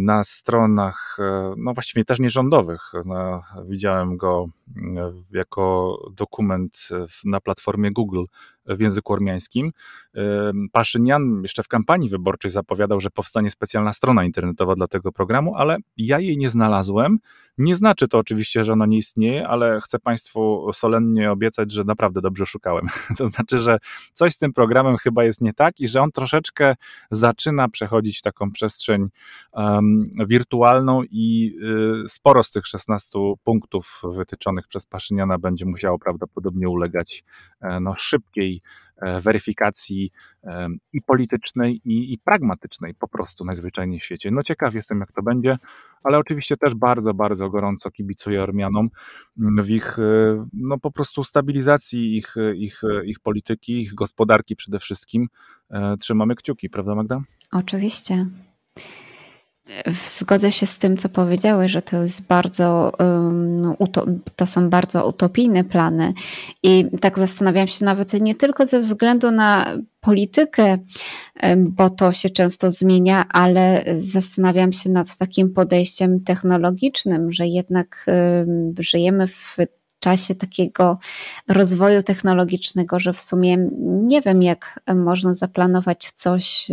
na 0.00 0.24
stronach, 0.24 1.16
e, 1.20 1.54
no 1.56 1.74
właściwie 1.74 2.04
też 2.04 2.20
nierządowych. 2.20 2.92
No, 3.04 3.42
widziałem 3.66 4.16
go 4.16 4.46
jako 5.30 5.98
dokument 6.12 6.88
na 7.24 7.40
platformie 7.40 7.90
Google 7.90 8.24
w 8.68 8.80
języku 8.80 9.12
ormiańskim. 9.12 9.72
Paszynian 10.72 11.42
jeszcze 11.42 11.62
w 11.62 11.68
kampanii 11.68 12.08
wyborczej 12.08 12.50
zapowiadał, 12.50 13.00
że 13.00 13.10
powstanie 13.10 13.50
specjalna 13.50 13.92
strona 13.92 14.24
internetowa 14.24 14.74
dla 14.74 14.88
tego 14.88 15.12
programu, 15.12 15.54
ale 15.54 15.76
ja 15.96 16.18
jej 16.18 16.38
nie 16.38 16.50
znalazłem. 16.50 17.18
Nie 17.58 17.74
znaczy 17.74 18.08
to 18.08 18.18
oczywiście, 18.18 18.64
że 18.64 18.72
ona 18.72 18.86
nie 18.86 18.96
istnieje, 18.96 19.48
ale 19.48 19.80
chcę 19.80 19.98
Państwu 19.98 20.70
solennie 20.72 21.30
obiecać, 21.32 21.72
że 21.72 21.84
naprawdę 21.84 22.20
dobrze 22.20 22.46
szukałem. 22.46 22.86
To 23.18 23.26
znaczy, 23.26 23.60
że 23.60 23.78
coś 24.12 24.34
z 24.34 24.38
tym 24.38 24.52
programem 24.52 24.96
chyba 24.96 25.24
jest 25.24 25.40
nie 25.40 25.52
tak 25.52 25.80
i 25.80 25.88
że 25.88 26.02
on 26.02 26.12
troszeczkę 26.12 26.74
zaczyna 27.10 27.68
przechodzić 27.68 28.18
w 28.18 28.22
taką 28.22 28.52
przestrzeń 28.52 29.08
um, 29.52 30.10
wirtualną 30.28 31.02
i 31.10 31.56
y, 32.04 32.08
sporo 32.08 32.42
z 32.42 32.50
tych 32.50 32.66
16 32.66 33.18
punktów 33.44 34.02
wytyczonych 34.04 34.68
przez 34.68 34.86
Paszyniana 34.86 35.38
będzie 35.38 35.66
musiało 35.66 35.98
prawdopodobnie 35.98 36.68
ulegać 36.68 37.24
e, 37.60 37.80
no, 37.80 37.94
szybkiej 37.98 38.57
E, 39.02 39.20
weryfikacji 39.20 40.12
i 40.92 41.02
politycznej, 41.02 41.80
i, 41.84 42.12
i, 42.12 42.18
pragmatycznej 42.18 42.94
po 42.94 43.08
prostu 43.08 43.44
najzwyczajniej 43.44 44.00
w 44.00 44.04
świecie. 44.04 44.30
No 44.30 44.42
ciekaw 44.42 44.74
jestem, 44.74 45.00
jak 45.00 45.12
to 45.12 45.22
będzie, 45.22 45.56
ale 46.04 46.18
oczywiście 46.18 46.56
też 46.56 46.74
bardzo, 46.74 47.14
bardzo 47.14 47.50
gorąco 47.50 47.90
kibicuję 47.90 48.42
Ormianom 48.42 48.88
w 49.36 49.70
ich 49.70 49.98
e, 49.98 50.02
no 50.52 50.78
po 50.78 50.90
prostu 50.90 51.24
stabilizacji 51.24 52.16
ich, 52.16 52.34
ich, 52.54 52.82
ich 53.04 53.20
polityki, 53.20 53.80
ich 53.80 53.94
gospodarki 53.94 54.56
przede 54.56 54.78
wszystkim. 54.78 55.28
E, 55.70 55.96
trzymamy 55.96 56.34
kciuki, 56.34 56.70
prawda 56.70 56.94
Magda? 56.94 57.20
Oczywiście. 57.52 58.26
Zgodzę 60.06 60.52
się 60.52 60.66
z 60.66 60.78
tym, 60.78 60.96
co 60.96 61.08
powiedziałeś, 61.08 61.72
że 61.72 61.82
to 61.82 61.96
jest 61.96 62.22
bardzo, 62.22 62.92
no, 63.60 63.76
to 64.36 64.46
są 64.46 64.70
bardzo 64.70 65.08
utopijne 65.08 65.64
plany. 65.64 66.12
I 66.62 66.86
tak 67.00 67.18
zastanawiam 67.18 67.68
się 67.68 67.84
nawet 67.84 68.12
nie 68.12 68.34
tylko 68.34 68.66
ze 68.66 68.80
względu 68.80 69.30
na 69.30 69.78
politykę, 70.00 70.78
bo 71.56 71.90
to 71.90 72.12
się 72.12 72.30
często 72.30 72.70
zmienia, 72.70 73.24
ale 73.28 73.84
zastanawiam 73.98 74.72
się 74.72 74.90
nad 74.90 75.16
takim 75.16 75.52
podejściem 75.52 76.20
technologicznym, 76.20 77.32
że 77.32 77.46
jednak 77.46 78.06
żyjemy 78.78 79.26
w 79.28 79.56
czasie 80.00 80.34
takiego 80.34 80.98
rozwoju 81.48 82.02
technologicznego, 82.02 83.00
że 83.00 83.12
w 83.12 83.20
sumie 83.20 83.68
nie 83.82 84.20
wiem, 84.20 84.42
jak 84.42 84.80
można 84.94 85.34
zaplanować 85.34 86.12
coś 86.14 86.68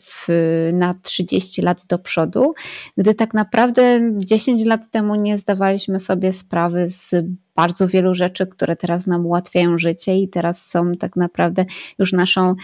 w, 0.00 0.28
na 0.72 0.94
30 0.94 1.62
lat 1.62 1.84
do 1.88 1.98
przodu, 1.98 2.54
gdy 2.96 3.14
tak 3.14 3.34
naprawdę 3.34 4.00
10 4.16 4.64
lat 4.64 4.90
temu 4.90 5.14
nie 5.14 5.38
zdawaliśmy 5.38 5.98
sobie 5.98 6.32
sprawy 6.32 6.88
z 6.88 7.14
bardzo 7.56 7.88
wielu 7.88 8.14
rzeczy, 8.14 8.46
które 8.46 8.76
teraz 8.76 9.06
nam 9.06 9.26
ułatwiają 9.26 9.78
życie 9.78 10.16
i 10.16 10.28
teraz 10.28 10.66
są 10.66 10.92
tak 10.92 11.16
naprawdę 11.16 11.64
już 11.98 12.12
naszą 12.12 12.54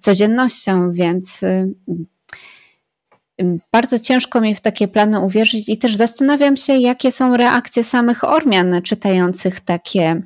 codziennością, 0.00 0.92
więc 0.92 1.44
bardzo 3.72 3.98
ciężko 3.98 4.40
mi 4.40 4.54
w 4.54 4.60
takie 4.60 4.88
plany 4.88 5.20
uwierzyć 5.20 5.68
i 5.68 5.78
też 5.78 5.96
zastanawiam 5.96 6.56
się, 6.56 6.72
jakie 6.72 7.12
są 7.12 7.36
reakcje 7.36 7.84
samych 7.84 8.24
Ormian 8.24 8.82
czytających 8.82 9.60
takie, 9.60 10.22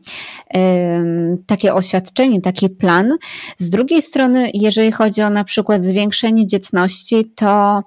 takie 1.47 1.75
oświadczenie, 1.75 2.41
taki 2.41 2.71
plan. 2.71 3.17
Z 3.59 3.71
drugiej 3.71 4.03
strony, 4.03 4.51
jeżeli 4.55 4.93
chodzi 4.93 5.23
o 5.23 5.31
na 5.31 5.45
przykład 5.45 5.83
zwiększenie 5.83 6.47
dzietności, 6.47 7.33
to 7.35 7.83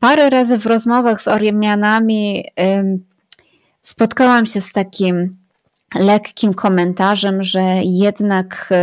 parę 0.00 0.30
razy 0.30 0.58
w 0.58 0.66
rozmowach 0.66 1.22
z 1.22 1.28
Ormianami 1.28 2.44
spotkałam 3.82 4.46
się 4.46 4.60
z 4.60 4.72
takim 4.72 5.37
lekkim 5.94 6.54
komentarzem, 6.54 7.42
że 7.42 7.60
jednak 7.84 8.74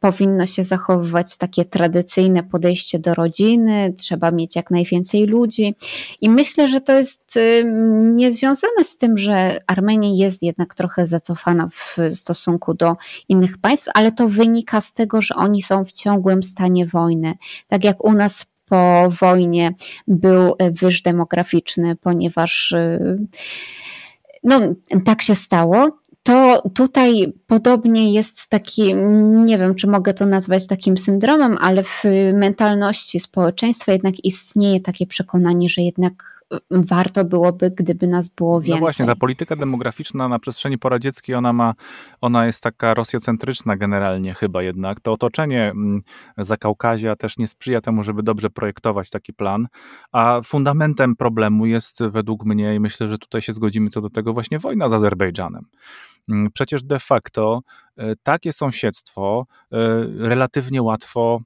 powinno 0.00 0.46
się 0.46 0.64
zachowywać 0.64 1.36
takie 1.36 1.64
tradycyjne 1.64 2.42
podejście 2.42 2.98
do 2.98 3.14
rodziny, 3.14 3.94
trzeba 3.98 4.30
mieć 4.30 4.56
jak 4.56 4.70
najwięcej 4.70 5.26
ludzi. 5.26 5.74
I 6.20 6.30
myślę, 6.30 6.68
że 6.68 6.80
to 6.80 6.92
jest 6.92 7.38
niezwiązane 8.02 8.84
z 8.84 8.96
tym, 8.96 9.16
że 9.16 9.58
Armenia 9.66 10.08
jest 10.26 10.42
jednak 10.42 10.74
trochę 10.74 11.06
zacofana 11.06 11.68
w 11.68 11.96
stosunku 12.08 12.74
do 12.74 12.96
innych 13.28 13.58
państw, 13.58 13.88
ale 13.94 14.12
to 14.12 14.28
wynika 14.28 14.80
z 14.80 14.92
tego, 14.92 15.22
że 15.22 15.34
oni 15.34 15.62
są 15.62 15.84
w 15.84 15.92
ciągłym 15.92 16.42
stanie 16.42 16.86
wojny. 16.86 17.34
Tak 17.68 17.84
jak 17.84 18.04
u 18.04 18.12
nas 18.12 18.46
po 18.68 19.10
wojnie 19.20 19.74
był 20.08 20.54
wyż 20.70 21.02
demograficzny, 21.02 21.96
ponieważ 21.96 22.74
no, 24.44 24.60
tak 25.04 25.22
się 25.22 25.34
stało 25.34 25.98
to 26.26 26.62
tutaj 26.74 27.32
podobnie 27.46 28.12
jest 28.12 28.48
taki, 28.48 28.94
nie 29.44 29.58
wiem, 29.58 29.74
czy 29.74 29.86
mogę 29.86 30.14
to 30.14 30.26
nazwać 30.26 30.66
takim 30.66 30.98
syndromem, 30.98 31.56
ale 31.60 31.82
w 31.82 32.02
mentalności 32.32 33.20
społeczeństwa 33.20 33.92
jednak 33.92 34.24
istnieje 34.24 34.80
takie 34.80 35.06
przekonanie, 35.06 35.68
że 35.68 35.82
jednak 35.82 36.42
warto 36.70 37.24
byłoby, 37.24 37.70
gdyby 37.70 38.06
nas 38.06 38.28
było 38.28 38.60
więcej. 38.60 38.74
No 38.74 38.80
właśnie, 38.80 39.06
ta 39.06 39.16
polityka 39.16 39.56
demograficzna 39.56 40.28
na 40.28 40.38
przestrzeni 40.38 40.78
poradzieckiej, 40.78 41.34
ona 41.34 41.52
ma, 41.52 41.74
ona 42.20 42.46
jest 42.46 42.62
taka 42.62 42.94
rosjocentryczna 42.94 43.76
generalnie 43.76 44.34
chyba 44.34 44.62
jednak. 44.62 45.00
To 45.00 45.12
otoczenie 45.12 45.70
mm, 45.70 46.02
Zakaukazia 46.38 47.16
też 47.16 47.38
nie 47.38 47.46
sprzyja 47.46 47.80
temu, 47.80 48.02
żeby 48.02 48.22
dobrze 48.22 48.50
projektować 48.50 49.10
taki 49.10 49.32
plan, 49.32 49.68
a 50.12 50.40
fundamentem 50.44 51.16
problemu 51.16 51.66
jest 51.66 52.04
według 52.04 52.44
mnie, 52.44 52.74
i 52.74 52.80
myślę, 52.80 53.08
że 53.08 53.18
tutaj 53.18 53.42
się 53.42 53.52
zgodzimy 53.52 53.90
co 53.90 54.00
do 54.00 54.10
tego, 54.10 54.32
właśnie 54.32 54.58
wojna 54.58 54.88
z 54.88 54.92
Azerbejdżanem. 54.92 55.66
Mm, 56.28 56.50
przecież 56.54 56.82
de 56.84 56.98
facto 56.98 57.60
e, 57.96 58.16
takie 58.22 58.52
sąsiedztwo 58.52 59.46
e, 59.72 59.76
relatywnie 60.18 60.82
łatwo 60.82 61.40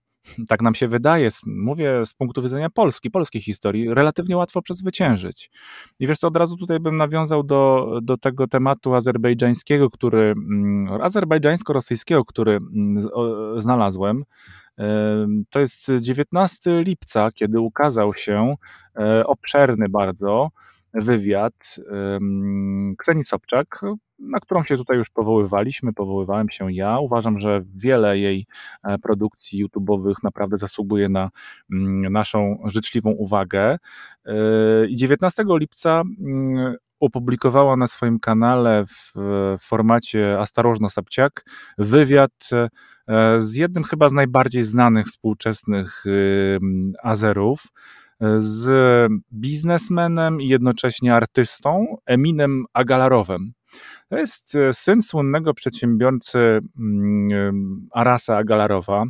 tak 0.49 0.63
nam 0.63 0.75
się 0.75 0.89
wydaje, 0.89 1.29
mówię 1.47 2.07
z 2.07 2.15
punktu 2.15 2.43
widzenia 2.43 2.71
Polski, 2.71 3.11
polskiej 3.11 3.43
historii, 3.43 3.95
relatywnie 3.95 4.37
łatwo 4.37 4.63
przezwyciężyć. 4.63 5.51
I 5.99 6.07
wiesz 6.07 6.19
co, 6.19 6.29
od 6.29 6.37
razu 6.37 6.57
tutaj 6.57 6.81
bym 6.81 6.97
nawiązał 6.97 7.43
do, 7.43 7.91
do 8.03 8.17
tego 8.17 8.47
tematu 8.47 8.95
azerbejdżańskiego, 8.95 9.91
który, 9.91 10.35
mm, 10.37 11.03
azerbejdżańsko-rosyjskiego, 11.03 12.25
który 12.25 12.53
mm, 12.53 13.01
znalazłem. 13.57 14.25
To 15.51 15.61
jest 15.61 15.93
19 16.01 16.83
lipca, 16.83 17.33
kiedy 17.33 17.61
ukazał 17.61 18.15
się 18.15 18.55
e, 18.97 19.27
obszerny 19.27 19.89
bardzo 19.89 20.51
wywiad 20.95 21.77
Kseni 22.99 23.25
Sobczak, 23.25 23.81
na 24.21 24.41
którą 24.41 24.65
się 24.65 24.77
tutaj 24.77 24.97
już 24.97 25.11
powoływaliśmy, 25.11 25.93
powoływałem 25.93 26.49
się 26.51 26.73
ja. 26.73 26.99
Uważam, 26.99 27.41
że 27.41 27.63
wiele 27.77 28.19
jej 28.19 28.47
e, 28.85 28.99
produkcji 28.99 29.67
YouTube'owych 29.67 30.15
naprawdę 30.23 30.59
zasługuje 30.59 31.09
na 31.09 31.31
mm, 31.73 32.13
naszą 32.13 32.63
życzliwą 32.65 33.11
uwagę. 33.11 33.77
E, 34.27 34.35
I 34.89 34.97
19 34.97 35.45
lipca 35.49 36.03
mm, 36.21 36.75
opublikowała 37.01 37.77
na 37.77 37.87
swoim 37.87 38.19
kanale 38.19 38.85
w 38.87 39.13
formacie 39.61 40.39
Astarożno 40.39 40.91
Sabciak 40.91 41.45
wywiad 41.79 42.49
e, 42.53 43.41
z 43.41 43.55
jednym 43.55 43.85
chyba 43.85 44.09
z 44.09 44.13
najbardziej 44.13 44.63
znanych 44.63 45.07
współczesnych 45.07 46.05
Azerów, 47.03 47.63
z 48.37 48.69
biznesmenem 49.33 50.41
i 50.41 50.49
jednocześnie 50.49 51.15
artystą 51.15 51.97
Eminem 52.07 52.65
Agalarowem. 52.73 53.53
To 54.09 54.17
jest 54.17 54.55
e, 54.55 54.75
syn 54.75 55.03
słynnego 55.03 55.55
przedsiębiorcy 55.55 56.61
mm, 56.79 57.89
Arasa 57.93 58.37
Agalarowa. 58.37 59.05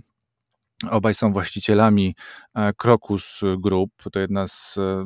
Obaj 0.91 1.15
są 1.15 1.33
właścicielami 1.33 2.15
e, 2.55 2.73
Krokus 2.73 3.41
Group. 3.59 3.91
To 4.13 4.21
jedna 4.21 4.47
z 4.47 4.79
e, 4.79 5.05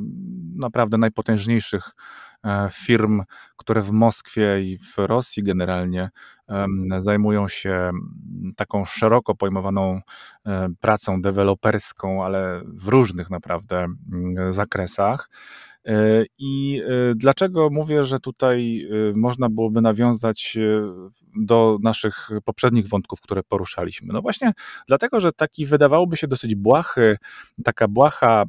naprawdę 0.56 0.98
najpotężniejszych 0.98 1.90
firm, 2.72 3.22
które 3.56 3.82
w 3.82 3.90
Moskwie 3.90 4.62
i 4.62 4.78
w 4.78 4.98
Rosji 4.98 5.42
generalnie 5.42 6.10
zajmują 6.98 7.48
się 7.48 7.90
taką 8.56 8.84
szeroko 8.84 9.34
pojmowaną 9.34 10.00
pracą 10.80 11.22
deweloperską, 11.22 12.24
ale 12.24 12.62
w 12.66 12.88
różnych 12.88 13.30
naprawdę 13.30 13.86
zakresach. 14.50 15.28
E, 15.86 16.24
I 16.38 16.82
e, 16.86 17.14
dlaczego 17.14 17.70
mówię, 17.70 18.04
że 18.04 18.20
tutaj 18.20 18.88
e, 19.10 19.16
można 19.16 19.48
byłoby 19.48 19.80
nawiązać 19.80 20.58
do 21.36 21.78
naszych 21.82 22.28
poprzednich 22.44 22.88
wątków, 22.88 23.20
które 23.20 23.42
poruszaliśmy? 23.42 24.12
No 24.12 24.22
właśnie 24.22 24.52
dlatego, 24.88 25.20
że 25.20 25.32
taki 25.32 25.66
wydawałoby 25.66 26.16
się 26.16 26.28
dosyć 26.28 26.54
błahy, 26.54 27.16
taka 27.64 27.88
błaha 27.88 28.44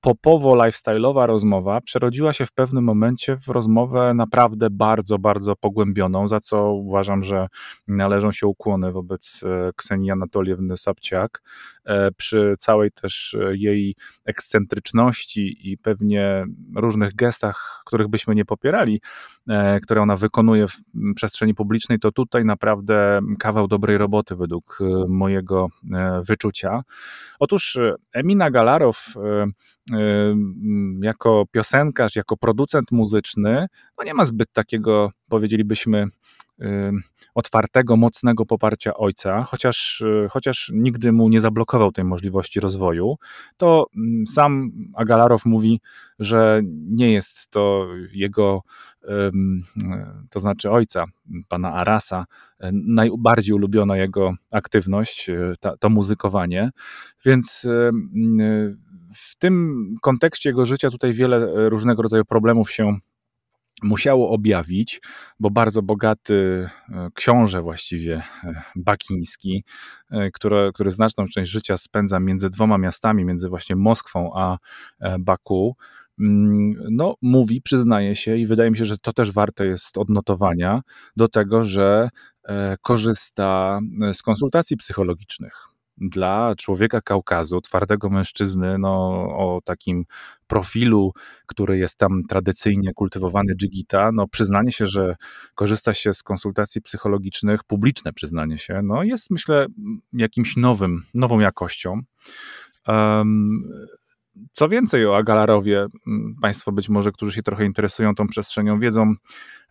popowo-lifestyle'owa 0.00 1.26
rozmowa 1.26 1.80
przerodziła 1.80 2.32
się 2.32 2.46
w 2.46 2.52
pewnym 2.52 2.84
momencie 2.84 3.36
w 3.36 3.48
rozmowę 3.48 4.14
naprawdę 4.14 4.70
bardzo, 4.70 5.18
bardzo 5.18 5.56
pogłębioną, 5.56 6.28
za 6.28 6.40
co 6.40 6.72
uważam, 6.72 7.22
że 7.22 7.46
należą 7.88 8.32
się 8.32 8.46
ukłony 8.46 8.92
wobec 8.92 9.40
e, 9.44 9.72
Ksenii 9.76 10.10
Anatoliewny 10.10 10.76
Sabciak. 10.76 11.42
E, 11.84 12.10
przy 12.10 12.54
całej 12.58 12.90
też 12.90 13.34
e, 13.34 13.56
jej 13.56 13.96
ekscentryczności 14.24 15.70
i 15.70 15.78
pewnie 15.78 16.44
różnych 16.76 17.14
gestach, 17.14 17.82
których 17.86 18.08
byśmy 18.08 18.34
nie 18.34 18.44
popierali, 18.44 19.00
które 19.82 20.02
ona 20.02 20.16
wykonuje 20.16 20.68
w 20.68 20.76
przestrzeni 21.14 21.54
publicznej, 21.54 21.98
to 21.98 22.12
tutaj 22.12 22.44
naprawdę 22.44 23.20
kawał 23.38 23.68
dobrej 23.68 23.98
roboty 23.98 24.36
według 24.36 24.78
mojego 25.08 25.68
wyczucia. 26.28 26.82
Otóż 27.38 27.78
Emina 28.12 28.50
Galarow 28.50 29.14
jako 31.02 31.44
piosenkarz, 31.50 32.16
jako 32.16 32.36
producent 32.36 32.92
muzyczny, 32.92 33.66
no 33.98 34.04
nie 34.04 34.14
ma 34.14 34.24
zbyt 34.24 34.52
takiego, 34.52 35.10
powiedzielibyśmy, 35.28 36.06
otwartego, 37.34 37.96
mocnego 37.96 38.46
poparcia 38.46 38.94
ojca, 38.94 39.42
chociaż, 39.42 40.04
chociaż 40.30 40.70
nigdy 40.74 41.12
mu 41.12 41.28
nie 41.28 41.40
zablokował 41.40 41.92
tej 41.92 42.04
możliwości 42.04 42.60
rozwoju, 42.60 43.16
to 43.56 43.86
sam 44.26 44.70
Agalarow 44.94 45.46
mówi, 45.46 45.80
że 46.18 46.60
nie 46.88 47.12
jest 47.12 47.50
to 47.50 47.88
jego, 48.12 48.62
to 50.30 50.40
znaczy 50.40 50.70
ojca, 50.70 51.04
pana 51.48 51.72
Arasa, 51.72 52.24
najbardziej 52.72 53.54
ulubiona 53.54 53.96
jego 53.96 54.34
aktywność, 54.52 55.30
to 55.80 55.88
muzykowanie, 55.88 56.70
więc 57.24 57.66
w 59.14 59.36
tym 59.36 59.84
kontekście 60.02 60.48
jego 60.48 60.66
życia 60.66 60.90
tutaj 60.90 61.12
wiele 61.12 61.36
e, 61.36 61.68
różnego 61.68 62.02
rodzaju 62.02 62.24
problemów 62.24 62.70
się 62.70 62.98
musiało 63.82 64.30
objawić, 64.30 65.00
bo 65.40 65.50
bardzo 65.50 65.82
bogaty 65.82 66.68
e, 66.88 67.08
książę 67.14 67.62
właściwie 67.62 68.22
e, 68.44 68.62
bakiński, 68.76 69.64
który, 70.32 70.70
który 70.74 70.90
znaczną 70.90 71.26
część 71.26 71.50
życia 71.50 71.78
spędza 71.78 72.20
między 72.20 72.50
dwoma 72.50 72.78
miastami, 72.78 73.24
między 73.24 73.48
właśnie 73.48 73.76
Moskwą 73.76 74.30
a 74.34 74.58
Baku, 75.18 75.76
mm, 76.20 76.74
no, 76.90 77.14
mówi, 77.22 77.62
przyznaje 77.62 78.16
się 78.16 78.36
i 78.36 78.46
wydaje 78.46 78.70
mi 78.70 78.76
się, 78.76 78.84
że 78.84 78.98
to 78.98 79.12
też 79.12 79.32
warte 79.32 79.66
jest 79.66 79.98
odnotowania 79.98 80.80
do 81.16 81.28
tego, 81.28 81.64
że 81.64 82.08
korzysta 82.82 83.80
z 84.12 84.22
konsultacji 84.22 84.76
psychologicznych 84.76 85.77
dla 86.00 86.54
człowieka 86.56 87.00
Kaukazu, 87.00 87.60
twardego 87.60 88.10
mężczyzny, 88.10 88.78
no, 88.78 88.88
o 89.36 89.60
takim 89.64 90.04
profilu, 90.46 91.12
który 91.46 91.78
jest 91.78 91.98
tam 91.98 92.22
tradycyjnie 92.28 92.92
kultywowany 92.94 93.54
Jigita, 93.54 94.10
no 94.12 94.28
przyznanie 94.28 94.72
się, 94.72 94.86
że 94.86 95.16
korzysta 95.54 95.94
się 95.94 96.14
z 96.14 96.22
konsultacji 96.22 96.82
psychologicznych, 96.82 97.64
publiczne 97.64 98.12
przyznanie 98.12 98.58
się, 98.58 98.80
no 98.84 99.02
jest 99.02 99.30
myślę 99.30 99.66
jakimś 100.12 100.56
nowym, 100.56 101.02
nową 101.14 101.40
jakością. 101.40 102.00
Um, 102.88 103.62
co 104.52 104.68
więcej 104.68 105.06
o 105.06 105.16
Agalarowie, 105.16 105.86
Państwo 106.42 106.72
być 106.72 106.88
może, 106.88 107.12
którzy 107.12 107.32
się 107.32 107.42
trochę 107.42 107.64
interesują 107.64 108.14
tą 108.14 108.26
przestrzenią, 108.26 108.78
wiedzą, 108.80 109.14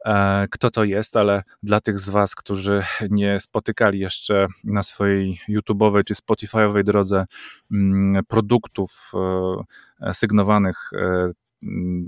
e, 0.06 0.47
kto 0.51 0.71
to 0.71 0.84
jest, 0.84 1.15
ale 1.17 1.43
dla 1.63 1.80
tych 1.80 1.99
z 1.99 2.10
Was, 2.10 2.36
którzy 2.36 2.84
nie 3.10 3.39
spotykali 3.39 3.99
jeszcze 3.99 4.47
na 4.63 4.84
swojej 4.84 5.39
YouTube'owej 5.49 6.03
czy 6.03 6.13
Spotify'owej 6.13 6.84
drodze 6.84 7.25
produktów 8.27 9.12
e, 10.01 10.13
sygnowanych 10.13 10.89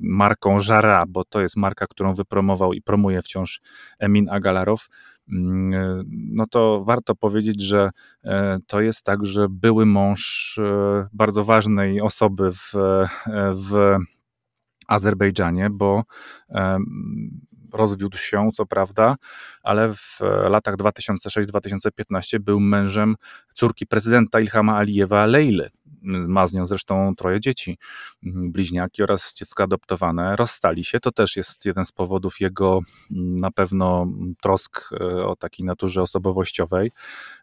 marką 0.03 0.59
Żara, 0.59 1.05
bo 1.07 1.25
to 1.25 1.41
jest 1.41 1.57
marka, 1.57 1.87
którą 1.87 2.13
wypromował 2.13 2.73
i 2.73 2.81
promuje 2.81 3.21
wciąż 3.21 3.61
Emin 3.99 4.29
Agalarow, 4.29 4.87
Mm, 4.89 5.08
no 5.29 6.47
to 6.47 6.83
warto 6.83 7.15
powiedzieć, 7.15 7.61
że 7.61 7.89
e, 8.23 8.59
to 8.67 8.81
jest 8.81 9.03
także 9.03 9.47
były 9.49 9.85
mąż 9.85 10.57
e, 10.57 11.07
bardzo 11.13 11.43
ważnej 11.43 12.01
osoby 12.01 12.51
w, 12.51 12.75
e, 12.75 13.07
w 13.53 13.97
Azerbejdżanie, 14.87 15.69
bo 15.69 16.03
rozwiódł 17.73 18.17
się, 18.17 18.49
co 18.53 18.65
prawda, 18.65 19.15
ale 19.63 19.93
w 19.93 20.19
latach 20.49 20.75
2006-2015 20.75 22.39
był 22.39 22.59
mężem 22.59 23.15
córki 23.53 23.87
prezydenta 23.87 24.39
Ilhama 24.39 24.77
Alijewa, 24.77 25.25
Lejly. 25.25 25.69
Ma 26.03 26.47
z 26.47 26.53
nią 26.53 26.65
zresztą 26.65 27.15
troje 27.15 27.39
dzieci, 27.39 27.77
bliźniaki 28.23 29.03
oraz 29.03 29.35
dziecko 29.35 29.63
adoptowane. 29.63 30.35
Rozstali 30.35 30.83
się, 30.83 30.99
to 30.99 31.11
też 31.11 31.35
jest 31.35 31.65
jeden 31.65 31.85
z 31.85 31.91
powodów 31.91 32.39
jego 32.39 32.79
na 33.11 33.51
pewno 33.51 34.07
trosk 34.41 34.89
e, 34.93 35.05
o 35.25 35.35
takiej 35.35 35.65
naturze 35.65 36.01
osobowościowej. 36.01 36.91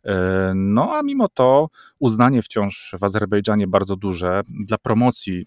E, 0.04 0.52
no 0.54 0.92
a 0.94 1.02
mimo 1.02 1.28
to 1.28 1.68
uznanie 1.98 2.42
wciąż 2.42 2.94
w 2.98 3.04
Azerbejdżanie 3.04 3.66
bardzo 3.66 3.96
duże 3.96 4.42
dla 4.48 4.78
promocji 4.78 5.46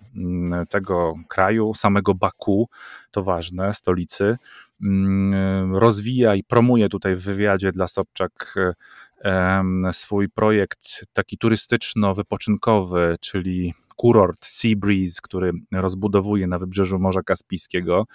tego 0.70 1.14
kraju, 1.28 1.74
samego 1.74 2.16
Baku, 2.16 2.70
to 3.12 3.24
ważne, 3.24 3.74
stolicy. 3.74 4.38
Mm, 4.84 5.76
rozwija 5.76 6.36
i 6.36 6.44
promuje 6.44 6.90
tutaj 6.90 7.16
w 7.16 7.24
wywiadzie 7.24 7.72
dla 7.72 7.88
Sobczak 7.88 8.56
swój 9.92 10.30
projekt 10.30 11.06
taki 11.14 11.38
turystyczno-wypoczynkowy, 11.38 13.16
czyli 13.20 13.74
kurort 13.96 14.46
Sea 14.46 14.76
Breeze, 14.78 15.20
który 15.24 15.52
rozbudowuje 15.72 16.48
na 16.48 16.58
wybrzeżu 16.58 17.00
Morza 17.00 17.22
Kaspijskiego. 17.24 18.06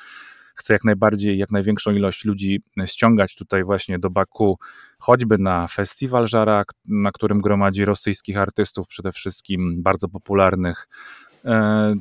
Chce 0.55 0.73
jak 0.73 0.85
najbardziej, 0.85 1.39
jak 1.39 1.51
największą 1.51 1.93
ilość 1.93 2.25
ludzi 2.25 2.63
ściągać 2.87 3.35
tutaj 3.35 3.65
właśnie 3.65 3.99
do 3.99 4.11
Baku, 4.11 4.59
choćby 4.99 5.39
na 5.39 5.69
festiwal 5.69 6.27
Żara, 6.27 6.65
na 6.85 7.13
którym 7.13 7.41
gromadzi 7.41 7.85
rosyjskich 7.85 8.37
artystów, 8.37 8.89
przede 8.89 9.13
wszystkim 9.13 9.83
bardzo 9.83 10.09
popularnych 10.09 10.89
E, 10.89 11.24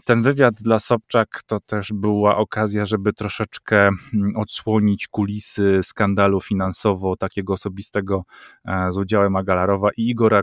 ten 0.06 0.22
wywiad 0.22 0.56
dla 0.56 0.80
Sobczak 0.80 1.42
to 1.48 1.60
też 1.60 1.94
była 1.94 2.38
okazja, 2.38 2.86
żeby 2.86 3.14
troszeczkę 3.14 3.78
mm, 4.14 4.36
odsłonić 4.36 5.08
kulisy 5.08 5.80
skandalu 5.84 6.42
finansowo 6.42 7.16
takiego 7.16 7.54
osobistego 7.54 8.24
e, 8.66 8.92
z 8.92 8.98
udziałem 8.98 9.36
Agalarowa 9.36 9.90
i 9.98 10.10
Igora 10.10 10.42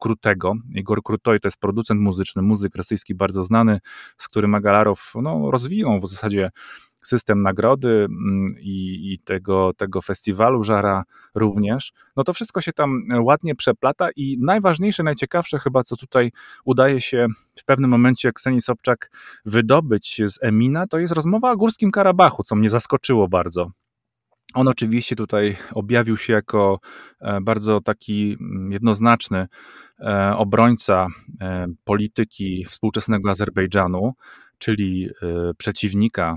Krutego. 0.00 0.54
Igor 0.74 1.02
Krutoj 1.02 1.40
to 1.40 1.48
jest 1.48 1.58
producent 1.58 2.00
muzyczny, 2.00 2.42
muzyk 2.42 2.76
rosyjski 2.76 3.14
bardzo 3.14 3.44
znany, 3.44 3.80
z 4.18 4.28
którym 4.28 4.54
Agalarow 4.54 5.12
no, 5.22 5.50
rozwinął 5.50 6.00
w 6.00 6.10
zasadzie 6.10 6.50
system 7.08 7.42
nagrody 7.42 7.88
mm, 7.88 8.54
i, 8.60 9.12
i, 9.12 9.18
tego, 9.24 9.72
tego 9.76 10.02
festiwalu 10.02 10.62
Żara 10.62 11.04
również, 11.34 11.92
no 12.16 12.24
to 12.24 12.32
wszystko 12.32 12.60
się 12.60 12.72
tam 12.72 13.02
ładnie 13.20 13.54
przeplata 13.54 14.08
i 14.16 14.38
najważniejsze, 14.40 15.02
najciekawsze 15.02 15.58
chyba, 15.58 15.82
co 15.82 15.96
tutaj 15.96 16.32
udaje 16.64 17.00
się 17.00 17.26
w 17.54 17.64
pewnym 17.64 17.90
momencie 17.90 18.32
Kseni 18.32 18.60
Sobczak 18.60 19.10
wydobyć 19.44 20.20
z 20.24 20.38
Emina, 20.42 20.86
to 20.86 20.98
jest 20.98 21.14
rozmowa 21.14 21.52
o 21.52 21.56
Górskim 21.56 21.90
Karabachu, 21.90 22.42
co 22.42 22.56
mnie 22.56 22.70
zaskoczyło 22.70 23.28
bardzo. 23.28 23.70
On 24.54 24.68
oczywiście 24.68 25.16
tutaj 25.16 25.56
objawił 25.72 26.16
się 26.16 26.32
jako 26.32 26.80
e, 27.20 27.40
bardzo 27.40 27.80
taki 27.80 28.36
mm, 28.40 28.72
jednoznaczny 28.72 29.46
e, 30.00 30.34
obrońca 30.36 31.06
e, 31.40 31.66
polityki 31.84 32.64
współczesnego 32.64 33.30
Azerbejdżanu, 33.30 34.12
czyli 34.58 35.10
przeciwnika 35.58 36.36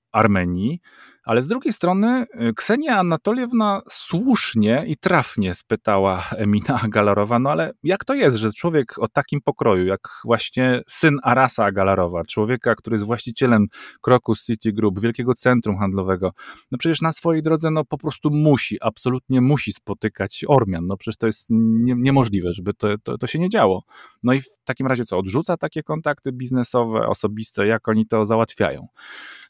Armenii, 0.11 0.81
ale 1.23 1.41
z 1.41 1.47
drugiej 1.47 1.73
strony 1.73 2.25
y, 2.49 2.53
Ksenia 2.53 2.97
Anatoliewna 2.97 3.81
słusznie 3.89 4.83
i 4.87 4.97
trafnie 4.97 5.55
spytała 5.55 6.23
Emina 6.37 6.81
Galarowa, 6.89 7.39
no 7.39 7.51
ale 7.51 7.71
jak 7.83 8.05
to 8.05 8.13
jest, 8.13 8.37
że 8.37 8.53
człowiek 8.53 8.99
o 8.99 9.07
takim 9.07 9.41
pokroju, 9.41 9.85
jak 9.85 9.99
właśnie 10.25 10.81
syn 10.87 11.19
Arasa 11.23 11.71
Galarowa, 11.71 12.23
człowieka, 12.23 12.75
który 12.75 12.93
jest 12.93 13.05
właścicielem 13.05 13.67
Krokus 14.01 14.45
City 14.45 14.73
Group, 14.73 14.99
wielkiego 14.99 15.33
centrum 15.33 15.77
handlowego, 15.77 16.31
no 16.71 16.77
przecież 16.77 17.01
na 17.01 17.11
swojej 17.11 17.41
drodze 17.41 17.71
no 17.71 17.85
po 17.85 17.97
prostu 17.97 18.29
musi, 18.29 18.77
absolutnie 18.81 19.41
musi 19.41 19.73
spotykać 19.73 20.45
Ormian, 20.47 20.87
no 20.87 20.97
przecież 20.97 21.17
to 21.17 21.27
jest 21.27 21.47
nie, 21.49 21.95
niemożliwe, 21.97 22.53
żeby 22.53 22.73
to, 22.73 22.87
to, 23.03 23.17
to 23.17 23.27
się 23.27 23.39
nie 23.39 23.49
działo. 23.49 23.83
No 24.23 24.33
i 24.33 24.41
w 24.41 24.47
takim 24.63 24.87
razie 24.87 25.05
co, 25.05 25.17
odrzuca 25.17 25.57
takie 25.57 25.83
kontakty 25.83 26.31
biznesowe, 26.31 27.07
osobiste, 27.07 27.67
jak 27.67 27.87
oni 27.87 28.07
to 28.07 28.25
załatwiają? 28.25 28.87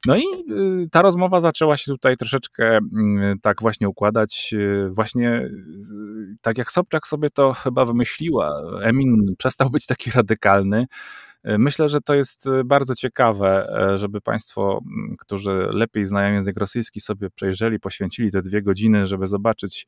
No 0.06 0.18
i 0.18 0.24
ta 0.92 1.02
rozmowa 1.02 1.42
zaczęła 1.42 1.78
się 1.78 1.92
tutaj 1.92 2.18
troszeczkę 2.18 2.78
mm, 2.78 3.40
tak 3.40 3.62
właśnie 3.62 3.90
układać, 3.90 4.54
y, 4.54 4.90
właśnie 4.92 5.30
y, 5.40 6.36
tak 6.42 6.58
jak 6.58 6.72
Sobczak 6.72 7.08
sobie 7.08 7.30
to 7.30 7.54
chyba 7.54 7.86
wymyśliła. 7.86 8.62
Emin 8.82 9.36
przestał 9.38 9.70
być 9.70 9.86
taki 9.86 10.12
radykalny. 10.12 10.86
Myślę, 11.44 11.90
że 11.90 12.02
to 12.02 12.14
jest 12.14 12.50
bardzo 12.66 12.96
ciekawe, 12.96 13.70
e, 13.94 13.98
żeby 13.98 14.22
Państwo, 14.22 14.82
mm, 14.86 15.16
którzy 15.20 15.68
lepiej 15.72 16.06
znają 16.06 16.34
język 16.34 16.58
rosyjski, 16.58 17.00
sobie 17.00 17.30
przejrzeli, 17.30 17.80
poświęcili 17.80 18.32
te 18.32 18.42
dwie 18.42 18.62
godziny, 18.62 19.08
żeby 19.08 19.28
zobaczyć 19.28 19.88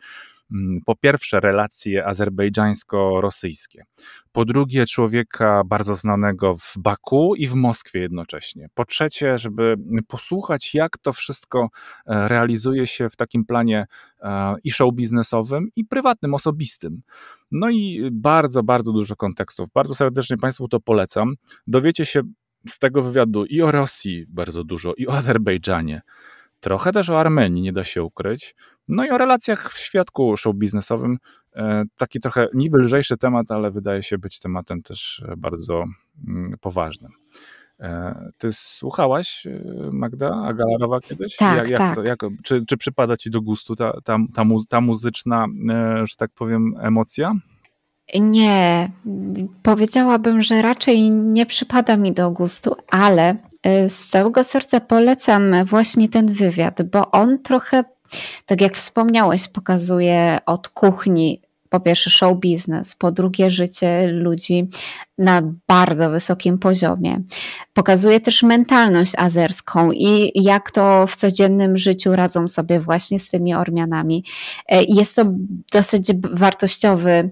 po 0.85 0.95
pierwsze 0.95 1.39
relacje 1.39 2.05
azerbejdżańsko-rosyjskie, 2.05 3.83
po 4.31 4.45
drugie 4.45 4.85
człowieka 4.85 5.61
bardzo 5.65 5.95
znanego 5.95 6.53
w 6.55 6.73
Baku 6.77 7.35
i 7.35 7.47
w 7.47 7.53
Moskwie 7.53 7.99
jednocześnie, 7.99 8.67
po 8.73 8.85
trzecie, 8.85 9.37
żeby 9.37 9.75
posłuchać 10.07 10.75
jak 10.75 10.97
to 10.97 11.13
wszystko 11.13 11.69
e, 12.05 12.27
realizuje 12.27 12.87
się 12.87 13.09
w 13.09 13.15
takim 13.15 13.45
planie 13.45 13.85
e, 14.21 14.55
i 14.63 14.71
show 14.71 14.93
biznesowym 14.93 15.69
i 15.75 15.85
prywatnym, 15.85 16.33
osobistym. 16.33 17.01
No 17.51 17.69
i 17.69 18.09
bardzo, 18.11 18.63
bardzo 18.63 18.91
dużo 18.91 19.15
kontekstów. 19.15 19.69
Bardzo 19.73 19.95
serdecznie 19.95 20.37
Państwu 20.37 20.67
to 20.67 20.79
polecam. 20.79 21.35
Dowiecie 21.67 22.05
się 22.05 22.21
z 22.67 22.79
tego 22.79 23.01
wywiadu 23.01 23.45
i 23.45 23.61
o 23.61 23.71
Rosji 23.71 24.25
bardzo 24.29 24.63
dużo, 24.63 24.93
i 24.97 25.07
o 25.07 25.13
Azerbejdżanie. 25.13 26.01
Trochę 26.63 26.91
też 26.91 27.09
o 27.09 27.19
Armenii, 27.19 27.61
nie 27.61 27.73
da 27.73 27.83
się 27.83 28.03
ukryć. 28.03 28.55
No 28.87 29.05
i 29.05 29.09
o 29.09 29.17
relacjach 29.17 29.71
w 29.71 29.77
świadku 29.77 30.37
show 30.37 30.55
biznesowym. 30.55 31.17
E, 31.55 31.83
taki 31.97 32.19
trochę 32.19 32.47
niby 32.53 32.77
lżejszy 32.77 33.17
temat, 33.17 33.51
ale 33.51 33.71
wydaje 33.71 34.03
się 34.03 34.17
być 34.17 34.39
tematem 34.39 34.81
też 34.81 35.23
bardzo 35.37 35.83
mm, 36.27 36.55
poważnym. 36.61 37.11
E, 37.79 38.15
ty 38.37 38.53
słuchałaś 38.53 39.47
e, 39.47 39.61
Magda 39.91 40.43
Agalarowa 40.45 41.01
kiedyś? 41.01 41.35
Tak, 41.35 41.57
jak, 41.57 41.69
jak 41.69 41.79
tak. 41.79 41.95
To, 41.95 42.03
jak, 42.03 42.19
czy, 42.43 42.65
czy 42.65 42.77
przypada 42.77 43.17
ci 43.17 43.31
do 43.31 43.41
gustu 43.41 43.75
ta, 43.75 43.93
ta, 44.03 44.17
ta, 44.35 44.43
ta 44.69 44.81
muzyczna, 44.81 45.45
że 46.03 46.15
tak 46.17 46.31
powiem, 46.35 46.73
emocja? 46.79 47.33
Nie, 48.19 48.89
powiedziałabym, 49.63 50.41
że 50.41 50.61
raczej 50.61 51.11
nie 51.11 51.45
przypada 51.45 51.97
mi 51.97 52.11
do 52.11 52.31
gustu, 52.31 52.75
ale 52.89 53.35
z 53.87 54.09
całego 54.09 54.43
serca 54.43 54.79
polecam 54.79 55.65
właśnie 55.65 56.09
ten 56.09 56.33
wywiad, 56.33 56.81
bo 56.81 57.11
on 57.11 57.39
trochę 57.39 57.83
tak 58.45 58.61
jak 58.61 58.73
wspomniałeś, 58.75 59.47
pokazuje 59.47 60.39
od 60.45 60.69
kuchni 60.69 61.41
po 61.73 61.79
pierwsze 61.79 62.09
show 62.09 62.39
biznes, 62.39 62.95
po 62.95 63.11
drugie 63.11 63.51
życie 63.51 64.07
ludzi 64.07 64.69
na 65.17 65.41
bardzo 65.67 66.09
wysokim 66.09 66.57
poziomie. 66.57 67.21
Pokazuje 67.73 68.19
też 68.19 68.43
mentalność 68.43 69.13
azerską 69.17 69.91
i 69.91 70.31
jak 70.35 70.71
to 70.71 71.07
w 71.07 71.15
codziennym 71.15 71.77
życiu 71.77 72.15
radzą 72.15 72.47
sobie 72.47 72.79
właśnie 72.79 73.19
z 73.19 73.29
tymi 73.29 73.53
Ormianami. 73.53 74.25
E, 74.69 74.83
jest 74.83 75.15
to 75.15 75.25
dosyć 75.71 76.11
wartościowy 76.31 77.11
e, 77.11 77.29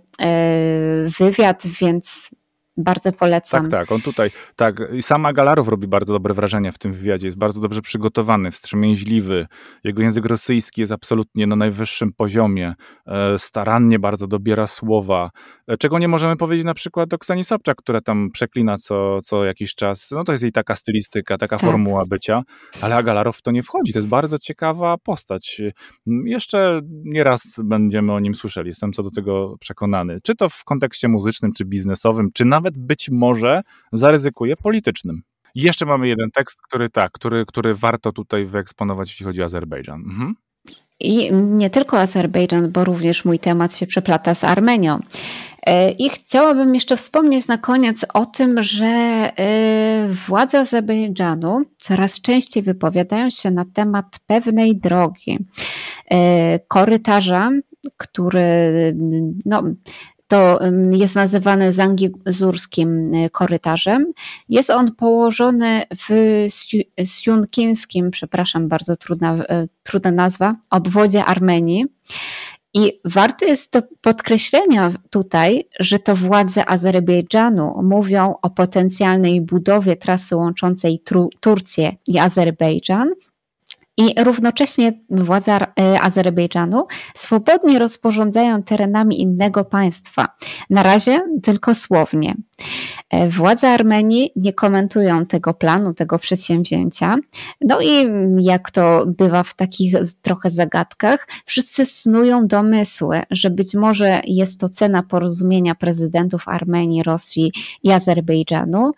wywiad, 1.20 1.64
więc 1.82 2.32
bardzo 2.78 3.12
polecam. 3.12 3.70
Tak, 3.70 3.72
tak, 3.72 3.92
on 3.92 4.02
tutaj, 4.02 4.32
tak, 4.56 4.82
i 4.94 5.02
sama 5.02 5.34
Galarow 5.34 5.68
robi 5.68 5.88
bardzo 5.88 6.14
dobre 6.14 6.34
wrażenie 6.34 6.72
w 6.72 6.78
tym 6.78 6.94
wywiadzie, 6.94 7.28
jest 7.28 7.38
bardzo 7.38 7.62
dobrze 7.62 7.82
przygotowany, 7.82 8.52
wstrzemięźliwy, 8.52 9.48
jego 9.84 10.02
język 10.02 10.26
rosyjski 10.26 10.82
jest 10.82 10.92
absolutnie 10.92 11.48
na 11.48 11.56
najwyższym 11.56 12.14
poziomie, 12.14 12.74
e, 13.06 13.40
starannie 13.40 14.00
bardzo 14.00 14.28
dobiera 14.28 14.68
słowa, 14.68 15.30
e, 15.68 15.78
czego 15.78 16.00
nie 16.00 16.08
możemy 16.08 16.36
powiedzieć 16.36 16.66
na 16.66 16.74
przykład 16.74 17.14
o 17.14 17.18
Kseni 17.18 17.44
Sobczak, 17.44 17.78
która 17.78 18.02
tam 18.02 18.30
przeklina 18.34 18.78
co, 18.78 19.20
co 19.22 19.46
jakiś 19.46 19.76
czas, 19.76 20.12
no 20.12 20.24
to 20.24 20.32
jest 20.32 20.44
jej 20.44 20.52
taka 20.52 20.76
stylistyka, 20.76 21.38
taka 21.38 21.58
tak. 21.58 21.70
formuła 21.70 22.04
bycia, 22.06 22.42
ale 22.82 22.96
Agalarow 22.96 23.38
w 23.38 23.42
to 23.42 23.52
nie 23.52 23.64
wchodzi, 23.64 23.94
to 23.94 24.00
jest 24.00 24.10
bardzo 24.10 24.40
ciekawa 24.40 24.98
postać. 24.98 25.62
Jeszcze 26.26 26.82
nieraz 27.06 27.42
będziemy 27.64 28.14
o 28.14 28.20
nim 28.20 28.36
słyszeli, 28.36 28.68
jestem 28.68 28.94
co 28.94 29.04
do 29.04 29.12
tego 29.12 29.56
przekonany, 29.60 30.20
czy 30.24 30.36
to 30.36 30.50
w 30.50 30.64
kontekście 30.64 31.08
muzycznym, 31.08 31.52
czy 31.54 31.66
biznesowym, 31.66 32.30
czy 32.34 32.46
nawet 32.46 32.71
nawet 32.72 32.88
być 32.88 33.10
może 33.10 33.62
zaryzykuje 33.94 34.56
politycznym. 34.56 35.22
Jeszcze 35.56 35.86
mamy 35.86 36.08
jeden 36.08 36.32
tekst, 36.32 36.62
który 36.62 36.90
tak, 36.90 37.12
który, 37.12 37.46
który 37.46 37.76
warto 37.76 38.12
tutaj 38.12 38.46
wyeksponować, 38.46 39.10
jeśli 39.10 39.26
chodzi 39.26 39.42
o 39.42 39.46
Azerbejdżan. 39.46 40.02
Mhm. 40.02 40.36
I 41.00 41.34
nie 41.34 41.70
tylko 41.70 42.00
Azerbejdżan, 42.00 42.72
bo 42.72 42.84
również 42.84 43.26
mój 43.26 43.40
temat 43.40 43.76
się 43.76 43.88
przeplata 43.88 44.34
z 44.34 44.44
Armenią. 44.44 45.00
E, 45.66 45.92
I 45.92 46.10
chciałabym 46.10 46.76
jeszcze 46.76 46.98
wspomnieć 46.98 47.48
na 47.48 47.58
koniec 47.58 48.06
o 48.14 48.26
tym, 48.26 48.64
że 48.64 48.86
e, 48.86 50.08
władze 50.28 50.60
Azerbejdżanu 50.60 51.62
coraz 51.78 52.22
częściej 52.22 52.64
wypowiadają 52.64 53.30
się 53.30 53.52
na 53.52 53.66
temat 53.74 54.06
pewnej 54.28 54.76
drogi, 54.76 55.38
e, 56.12 56.60
korytarza, 56.60 57.52
który 57.98 58.44
no, 59.46 59.64
to 60.32 60.60
jest 60.92 61.16
nazywany 61.16 61.72
zangizurskim 61.72 63.12
korytarzem. 63.32 64.06
Jest 64.50 64.70
on 64.70 64.96
położony 64.96 65.84
w 66.08 66.10
Siunkińskim, 67.04 68.12
przepraszam, 68.12 68.68
bardzo 68.68 68.96
trudna, 68.96 69.44
trudna 69.84 70.12
nazwa, 70.12 70.56
obwodzie 70.70 71.26
Armenii. 71.26 71.86
I 72.74 73.00
warte 73.06 73.46
jest 73.46 73.72
to 73.72 73.82
podkreślenia 74.02 74.92
tutaj, 75.10 75.68
że 75.80 76.00
to 76.00 76.16
władze 76.16 76.70
Azerbejdżanu 76.70 77.82
mówią 77.84 78.36
o 78.42 78.50
potencjalnej 78.50 79.42
budowie 79.42 79.96
trasy 79.96 80.36
łączącej 80.36 81.04
Turcję 81.40 81.92
i 82.08 82.20
Azerbejdżan, 82.20 83.10
i 83.98 84.24
równocześnie 84.24 84.94
władze 85.10 85.52
e, 85.54 86.02
Azerbejdżanu 86.02 86.84
swobodnie 87.16 87.80
rozporządzają 87.80 88.64
terenami 88.64 89.22
innego 89.22 89.66
państwa. 89.66 90.28
Na 90.70 90.84
razie 90.84 91.22
tylko 91.44 91.76
słownie. 91.76 92.36
E, 93.10 93.30
władze 93.30 93.70
Armenii 93.70 94.32
nie 94.36 94.54
komentują 94.54 95.26
tego 95.26 95.54
planu, 95.54 95.94
tego 95.94 96.20
przedsięwzięcia. 96.20 97.16
No 97.62 97.82
i 97.82 98.08
jak 98.40 98.72
to 98.72 99.06
bywa 99.08 99.44
w 99.44 99.54
takich 99.54 99.96
trochę 100.22 100.50
zagadkach, 100.50 101.28
wszyscy 101.46 101.86
snują 101.86 102.48
domysły, 102.48 103.22
że 103.32 103.50
być 103.50 103.74
może 103.74 104.22
jest 104.28 104.60
to 104.60 104.70
cena 104.70 105.04
porozumienia 105.04 105.76
prezydentów 105.76 106.48
Armenii, 106.48 107.04
Rosji 107.04 107.52
i 107.84 107.92
Azerbejdżanu. 107.92 108.92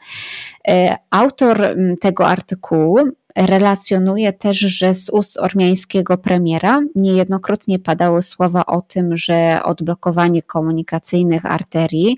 E, 0.67 0.97
autor 1.09 1.75
tego 2.01 2.27
artykułu 2.27 2.99
relacjonuje 3.35 4.33
też, 4.33 4.57
że 4.57 4.93
z 4.93 5.09
ust 5.09 5.37
ormiańskiego 5.37 6.17
premiera 6.17 6.81
niejednokrotnie 6.95 7.79
padały 7.79 8.21
słowa 8.21 8.65
o 8.65 8.81
tym, 8.81 9.17
że 9.17 9.59
odblokowanie 9.63 10.41
komunikacyjnych 10.41 11.45
arterii 11.45 12.17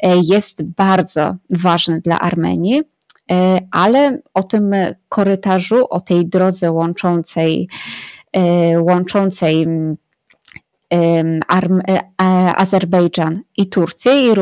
e, 0.00 0.16
jest 0.22 0.62
bardzo 0.62 1.34
ważne 1.50 2.00
dla 2.00 2.20
Armenii, 2.20 2.82
e, 3.30 3.58
ale 3.70 4.18
o 4.34 4.42
tym 4.42 4.74
korytarzu, 5.08 5.86
o 5.90 6.00
tej 6.00 6.26
drodze 6.26 6.72
łączącej, 6.72 7.68
e, 8.32 8.80
łączącej 8.80 9.66
Azerbejdżan 12.56 13.40
i 13.56 13.66
Turcję 13.66 14.26
i 14.26 14.34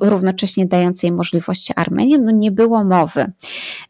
równocześnie 0.00 0.66
dającej 0.66 1.12
możliwości 1.12 1.72
Armenii, 1.76 2.20
no 2.20 2.30
nie 2.30 2.50
było 2.50 2.84
mowy. 2.84 3.32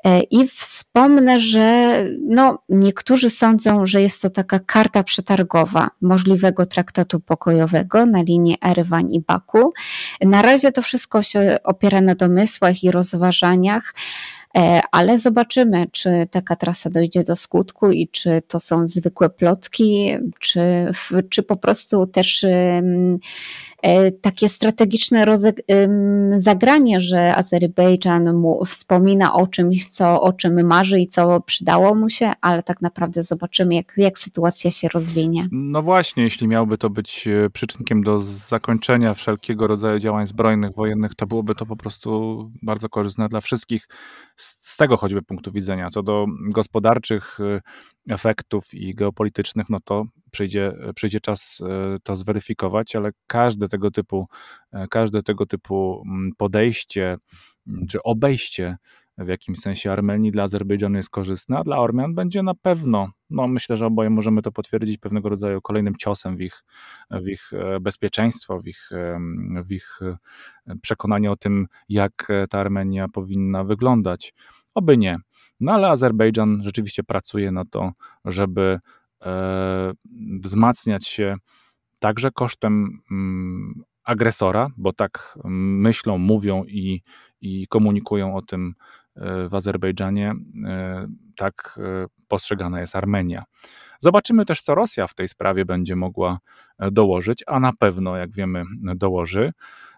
E, 0.05 0.21
I 0.21 0.49
wspomnę, 0.49 1.41
że 1.41 1.97
no, 2.27 2.59
niektórzy 2.69 3.31
sądzą, 3.31 3.87
że 3.87 4.03
jest 4.03 4.23
to 4.23 4.31
taka 4.31 4.59
karta 4.59 5.03
przetargowa 5.03 5.91
możliwego 6.01 6.67
traktatu 6.67 7.21
pokojowego 7.21 8.07
na 8.07 8.23
linii 8.23 8.57
Erywan 8.67 9.11
i 9.11 9.21
Baku. 9.21 9.73
Na 10.21 10.43
razie 10.43 10.73
to 10.73 10.83
wszystko 10.83 11.23
się 11.23 11.57
opiera 11.65 12.01
na 12.01 12.15
domysłach 12.15 12.85
i 12.85 12.91
rozważaniach. 12.91 13.95
E, 14.57 14.81
ale 14.93 15.19
zobaczymy, 15.19 15.87
czy 15.93 16.11
taka 16.31 16.57
trasa 16.57 16.91
dojdzie 16.91 17.25
do 17.25 17.37
skutku 17.37 17.91
i 17.91 18.09
czy 18.09 18.43
to 18.49 18.61
są 18.61 18.87
zwykłe 18.87 19.31
plotki, 19.31 20.17
czy, 20.39 20.61
czy 21.31 21.43
po 21.43 21.57
prostu 21.57 22.07
też 22.07 22.47
takie 24.23 24.49
strategiczne 24.49 25.25
zagranie, 26.37 27.01
że 27.01 27.37
Azerbejdżan 27.37 28.35
mu 28.35 28.65
wspomina 28.65 29.33
o 29.35 29.47
czymś, 29.47 29.87
co, 29.87 30.21
o 30.21 30.33
czym 30.33 30.67
marzy 30.67 31.01
i 31.01 31.07
co 31.07 31.41
przydało 31.41 31.95
mu 31.95 32.09
się, 32.09 32.33
ale 32.41 32.63
tak 32.63 32.83
naprawdę 32.83 33.23
zobaczymy, 33.23 33.75
jak, 33.75 33.93
jak 33.97 34.19
sytuacja 34.19 34.71
się 34.71 34.89
rozwinie. 34.89 35.49
No 35.53 35.83
właśnie, 35.83 36.23
jeśli 36.23 36.49
miałby 36.49 36.79
to 36.79 36.91
być 36.91 37.29
e, 37.29 37.51
przyczynkiem 37.51 38.03
do 38.03 38.19
zakończenia 38.19 39.15
wszelkiego 39.15 39.67
rodzaju 39.67 39.99
działań 39.99 40.27
zbrojnych, 40.27 40.75
wojennych, 40.75 41.15
to 41.15 41.27
byłoby 41.27 41.55
to 41.55 41.67
po 41.67 41.77
prostu 41.77 42.51
bardzo 42.63 42.89
korzystne 42.89 43.29
dla 43.29 43.41
wszystkich 43.41 43.89
z 44.37 44.77
tego 44.77 44.97
choćby 44.97 45.23
punktu 45.23 45.53
widzenia. 45.53 45.91
Co 45.91 46.03
do 46.03 46.27
gospodarczych 46.55 47.39
e, 47.41 47.61
efektów 48.11 48.75
i 48.75 48.95
geopolitycznych, 48.95 49.71
no 49.71 49.79
to 49.85 50.05
przyjdzie, 50.31 50.73
przyjdzie 50.95 51.21
czas 51.21 51.63
e, 51.67 51.97
to 52.03 52.17
zweryfikować, 52.17 52.97
ale 52.97 53.11
każde 53.27 53.69
tego 53.69 53.91
typu, 53.91 54.29
e, 54.73 54.87
każde 54.89 55.23
tego 55.23 55.47
typu 55.47 56.03
mm, 56.07 56.33
podejście 56.37 57.17
mm, 57.67 57.87
czy 57.87 58.03
obejście 58.03 58.77
w 59.19 59.29
jakimś 59.29 59.59
sensie 59.59 59.93
Armenii 59.93 60.31
dla 60.31 60.43
Azerbejdżanu 60.43 60.97
jest 60.97 61.11
korzystne, 61.11 61.59
a 61.59 61.63
dla 61.63 61.79
Ormian 61.79 62.15
będzie 62.15 62.43
na 62.43 62.55
pewno, 62.55 63.11
no 63.31 63.49
myślę, 63.49 63.77
że 63.77 63.87
oboje 63.87 64.11
możemy 64.11 64.43
to 64.43 64.53
potwierdzić, 64.53 64.99
pewnego 64.99 65.29
rodzaju 65.29 65.61
kolejnym 65.61 65.97
ciosem 65.97 66.37
w 66.37 66.41
ich, 66.41 66.65
w 67.11 67.29
ich 67.29 67.53
e, 67.53 67.81
bezpieczeństwo, 67.81 68.61
w 68.61 68.67
ich, 68.67 68.91
w 69.65 69.73
ich 69.73 70.01
przekonanie 70.83 71.31
o 71.31 71.37
tym, 71.37 71.67
jak 71.89 72.29
ta 72.51 72.59
Armenia 72.59 73.09
powinna 73.09 73.65
wyglądać. 73.65 74.35
Oby 74.81 74.99
nie. 74.99 75.17
No 75.61 75.73
ale 75.73 75.89
Azerbejdżan 75.89 76.63
rzeczywiście 76.63 77.03
pracuje 77.03 77.53
na 77.53 77.65
to, 77.65 77.93
żeby 78.25 78.79
e, 79.23 79.93
wzmacniać 80.41 81.09
się 81.09 81.37
także 81.99 82.31
kosztem 82.31 83.01
mm, 83.11 83.83
agresora, 84.05 84.69
bo 84.77 84.93
tak 84.93 85.39
myślą, 85.45 86.19
mówią 86.19 86.65
i, 86.65 87.03
i 87.41 87.67
komunikują 87.67 88.37
o 88.37 88.43
tym 88.43 88.75
e, 89.17 89.49
w 89.49 89.55
Azerbejdżanie, 89.55 90.35
e, 90.67 91.07
tak 91.37 91.81
postrzegana 92.29 92.81
jest 92.81 92.97
Armenia. 92.97 93.45
Zobaczymy 93.99 94.45
też, 94.45 94.63
co 94.63 94.75
Rosja 94.75 95.07
w 95.07 95.15
tej 95.15 95.29
sprawie 95.29 95.65
będzie 95.65 95.97
mogła 95.97 96.39
dołożyć, 96.93 97.45
a 97.47 97.61
na 97.61 97.73
pewno, 97.73 98.17
jak 98.17 98.33
wiemy, 98.33 98.63
dołoży. 98.97 99.53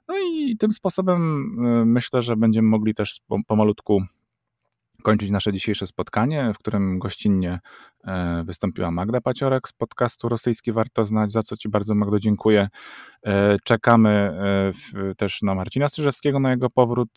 No 0.08 0.14
i 0.18 0.56
tym 0.56 0.72
sposobem 0.72 1.46
myślę, 1.86 2.22
że 2.22 2.36
będziemy 2.36 2.68
mogli 2.68 2.94
też 2.94 3.20
pomalutku 3.46 4.02
kończyć 5.02 5.30
nasze 5.30 5.52
dzisiejsze 5.52 5.86
spotkanie, 5.86 6.52
w 6.54 6.58
którym 6.58 6.98
gościnnie 6.98 7.60
e, 8.04 8.44
wystąpiła 8.44 8.90
Magda 8.90 9.20
Paciorek 9.20 9.68
z 9.68 9.72
podcastu 9.72 10.28
Rosyjski 10.28 10.72
Warto 10.72 11.04
Znać, 11.04 11.32
za 11.32 11.42
co 11.42 11.56
Ci 11.56 11.68
bardzo 11.68 11.94
Magdo 11.94 12.18
dziękuję. 12.18 12.68
E, 13.26 13.56
czekamy 13.64 14.10
e, 14.10 15.14
też 15.14 15.42
na 15.42 15.54
Marcina 15.54 15.88
Strzyżewskiego, 15.88 16.40
na 16.40 16.50
jego 16.50 16.70
powrót 16.70 17.10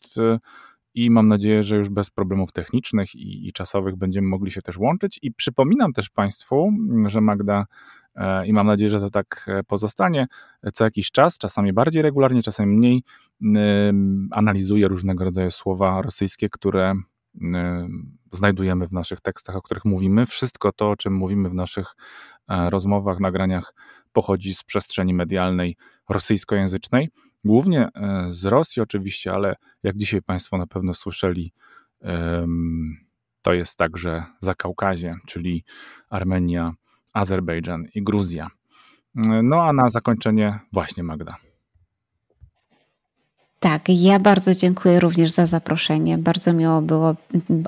i 0.93 1.11
mam 1.11 1.27
nadzieję, 1.27 1.63
że 1.63 1.77
już 1.77 1.89
bez 1.89 2.09
problemów 2.09 2.51
technicznych 2.51 3.15
i, 3.15 3.47
i 3.47 3.53
czasowych 3.53 3.95
będziemy 3.95 4.27
mogli 4.27 4.51
się 4.51 4.61
też 4.61 4.77
łączyć. 4.77 5.19
I 5.21 5.31
przypominam 5.31 5.93
też 5.93 6.09
Państwu, 6.09 6.69
że 7.05 7.21
Magda 7.21 7.65
i 8.45 8.53
mam 8.53 8.67
nadzieję, 8.67 8.89
że 8.89 8.99
to 8.99 9.09
tak 9.09 9.47
pozostanie. 9.67 10.27
Co 10.73 10.83
jakiś 10.83 11.11
czas, 11.11 11.37
czasami 11.37 11.73
bardziej 11.73 12.01
regularnie, 12.01 12.43
czasami 12.43 12.77
mniej, 12.77 13.03
analizuje 14.31 14.87
różnego 14.87 15.23
rodzaju 15.23 15.51
słowa 15.51 16.01
rosyjskie, 16.01 16.49
które 16.49 16.93
znajdujemy 18.31 18.87
w 18.87 18.91
naszych 18.91 19.21
tekstach, 19.21 19.55
o 19.55 19.61
których 19.61 19.85
mówimy. 19.85 20.25
Wszystko 20.25 20.71
to, 20.71 20.89
o 20.89 20.95
czym 20.95 21.13
mówimy 21.13 21.49
w 21.49 21.53
naszych 21.53 21.95
e, 22.47 22.69
rozmowach, 22.69 23.19
nagraniach, 23.19 23.73
pochodzi 24.13 24.55
z 24.55 24.63
przestrzeni 24.63 25.13
medialnej 25.13 25.77
rosyjskojęzycznej, 26.09 27.09
głównie 27.45 27.87
e, 27.95 28.25
z 28.29 28.45
Rosji 28.45 28.81
oczywiście, 28.81 29.33
ale 29.33 29.55
jak 29.83 29.97
dzisiaj 29.97 30.21
Państwo 30.21 30.57
na 30.57 30.67
pewno 30.67 30.93
słyszeli, 30.93 31.53
to 33.41 33.53
jest 33.53 33.77
także 33.77 34.25
Zakaukazie, 34.39 35.15
czyli 35.25 35.63
Armenia, 36.09 36.73
Azerbejdżan 37.13 37.85
i 37.95 38.03
Gruzja. 38.03 38.47
No 39.43 39.63
a 39.63 39.73
na 39.73 39.89
zakończenie 39.89 40.59
właśnie 40.73 41.03
Magda. 41.03 41.35
Tak, 43.65 43.89
ja 43.89 44.19
bardzo 44.19 44.53
dziękuję 44.55 44.99
również 44.99 45.31
za 45.31 45.45
zaproszenie. 45.45 46.17
Bardzo 46.17 46.53
miło 46.53 46.81
było 46.81 47.15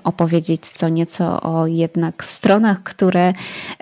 opowiedzieć 0.03 0.67
co 0.67 0.89
nieco 0.89 1.41
o 1.41 1.67
jednak 1.67 2.25
stronach, 2.25 2.83
które 2.83 3.33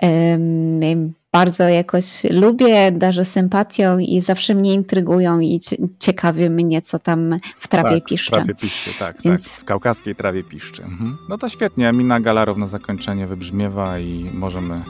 um, 0.02 1.12
bardzo 1.32 1.68
jakoś 1.68 2.04
lubię, 2.30 2.92
darzę 2.92 3.24
sympatią 3.24 3.98
i 3.98 4.20
zawsze 4.20 4.54
mnie 4.54 4.74
intrygują 4.74 5.40
i 5.40 5.60
ciekawi 5.98 6.50
mnie, 6.50 6.82
co 6.82 6.98
tam 6.98 7.36
w 7.58 7.68
trawie 7.68 7.94
tak, 8.00 8.04
piszczy. 8.04 8.30
W 8.30 8.34
trawie 8.34 8.54
piszczy, 8.54 8.90
tak, 8.98 9.22
Więc... 9.22 9.54
tak. 9.54 9.62
W 9.62 9.64
kaukaskiej 9.64 10.14
trawie 10.14 10.44
piszczy. 10.44 10.82
Mhm. 10.82 11.18
No 11.28 11.38
to 11.38 11.48
świetnie. 11.48 11.92
Mina 11.92 12.20
Galarow 12.20 12.56
na 12.56 12.66
zakończenie 12.66 13.26
wybrzmiewa 13.26 13.98
i 13.98 14.30
możemy 14.34 14.82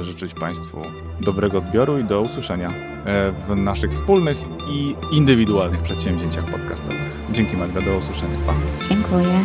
życzyć 0.00 0.34
Państwu 0.34 0.82
dobrego 1.20 1.58
odbioru 1.58 1.98
i 1.98 2.04
do 2.04 2.20
usłyszenia 2.20 2.68
e, 2.68 3.32
w 3.32 3.56
naszych 3.56 3.92
wspólnych 3.92 4.38
i 4.70 4.94
indywidualnych 5.10 5.82
przedsięwzięciach 5.82 6.44
podcastowych. 6.44 7.12
Dzięki 7.32 7.56
Magda, 7.56 7.80
do 7.80 7.96
usłyszenia. 7.96 8.38
Pa. 8.46 8.54
Dziękuję. 8.88 9.44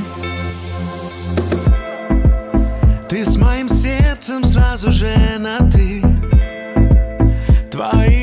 Ты 3.07 3.25
с 3.25 3.37
моим 3.37 3.67
сердцем 3.69 4.43
сразу 4.43 4.91
же 4.91 5.15
на 5.39 5.57
ты 5.57 6.01
Твои 7.71 7.79
объятия 7.79 7.79
топят 7.79 8.22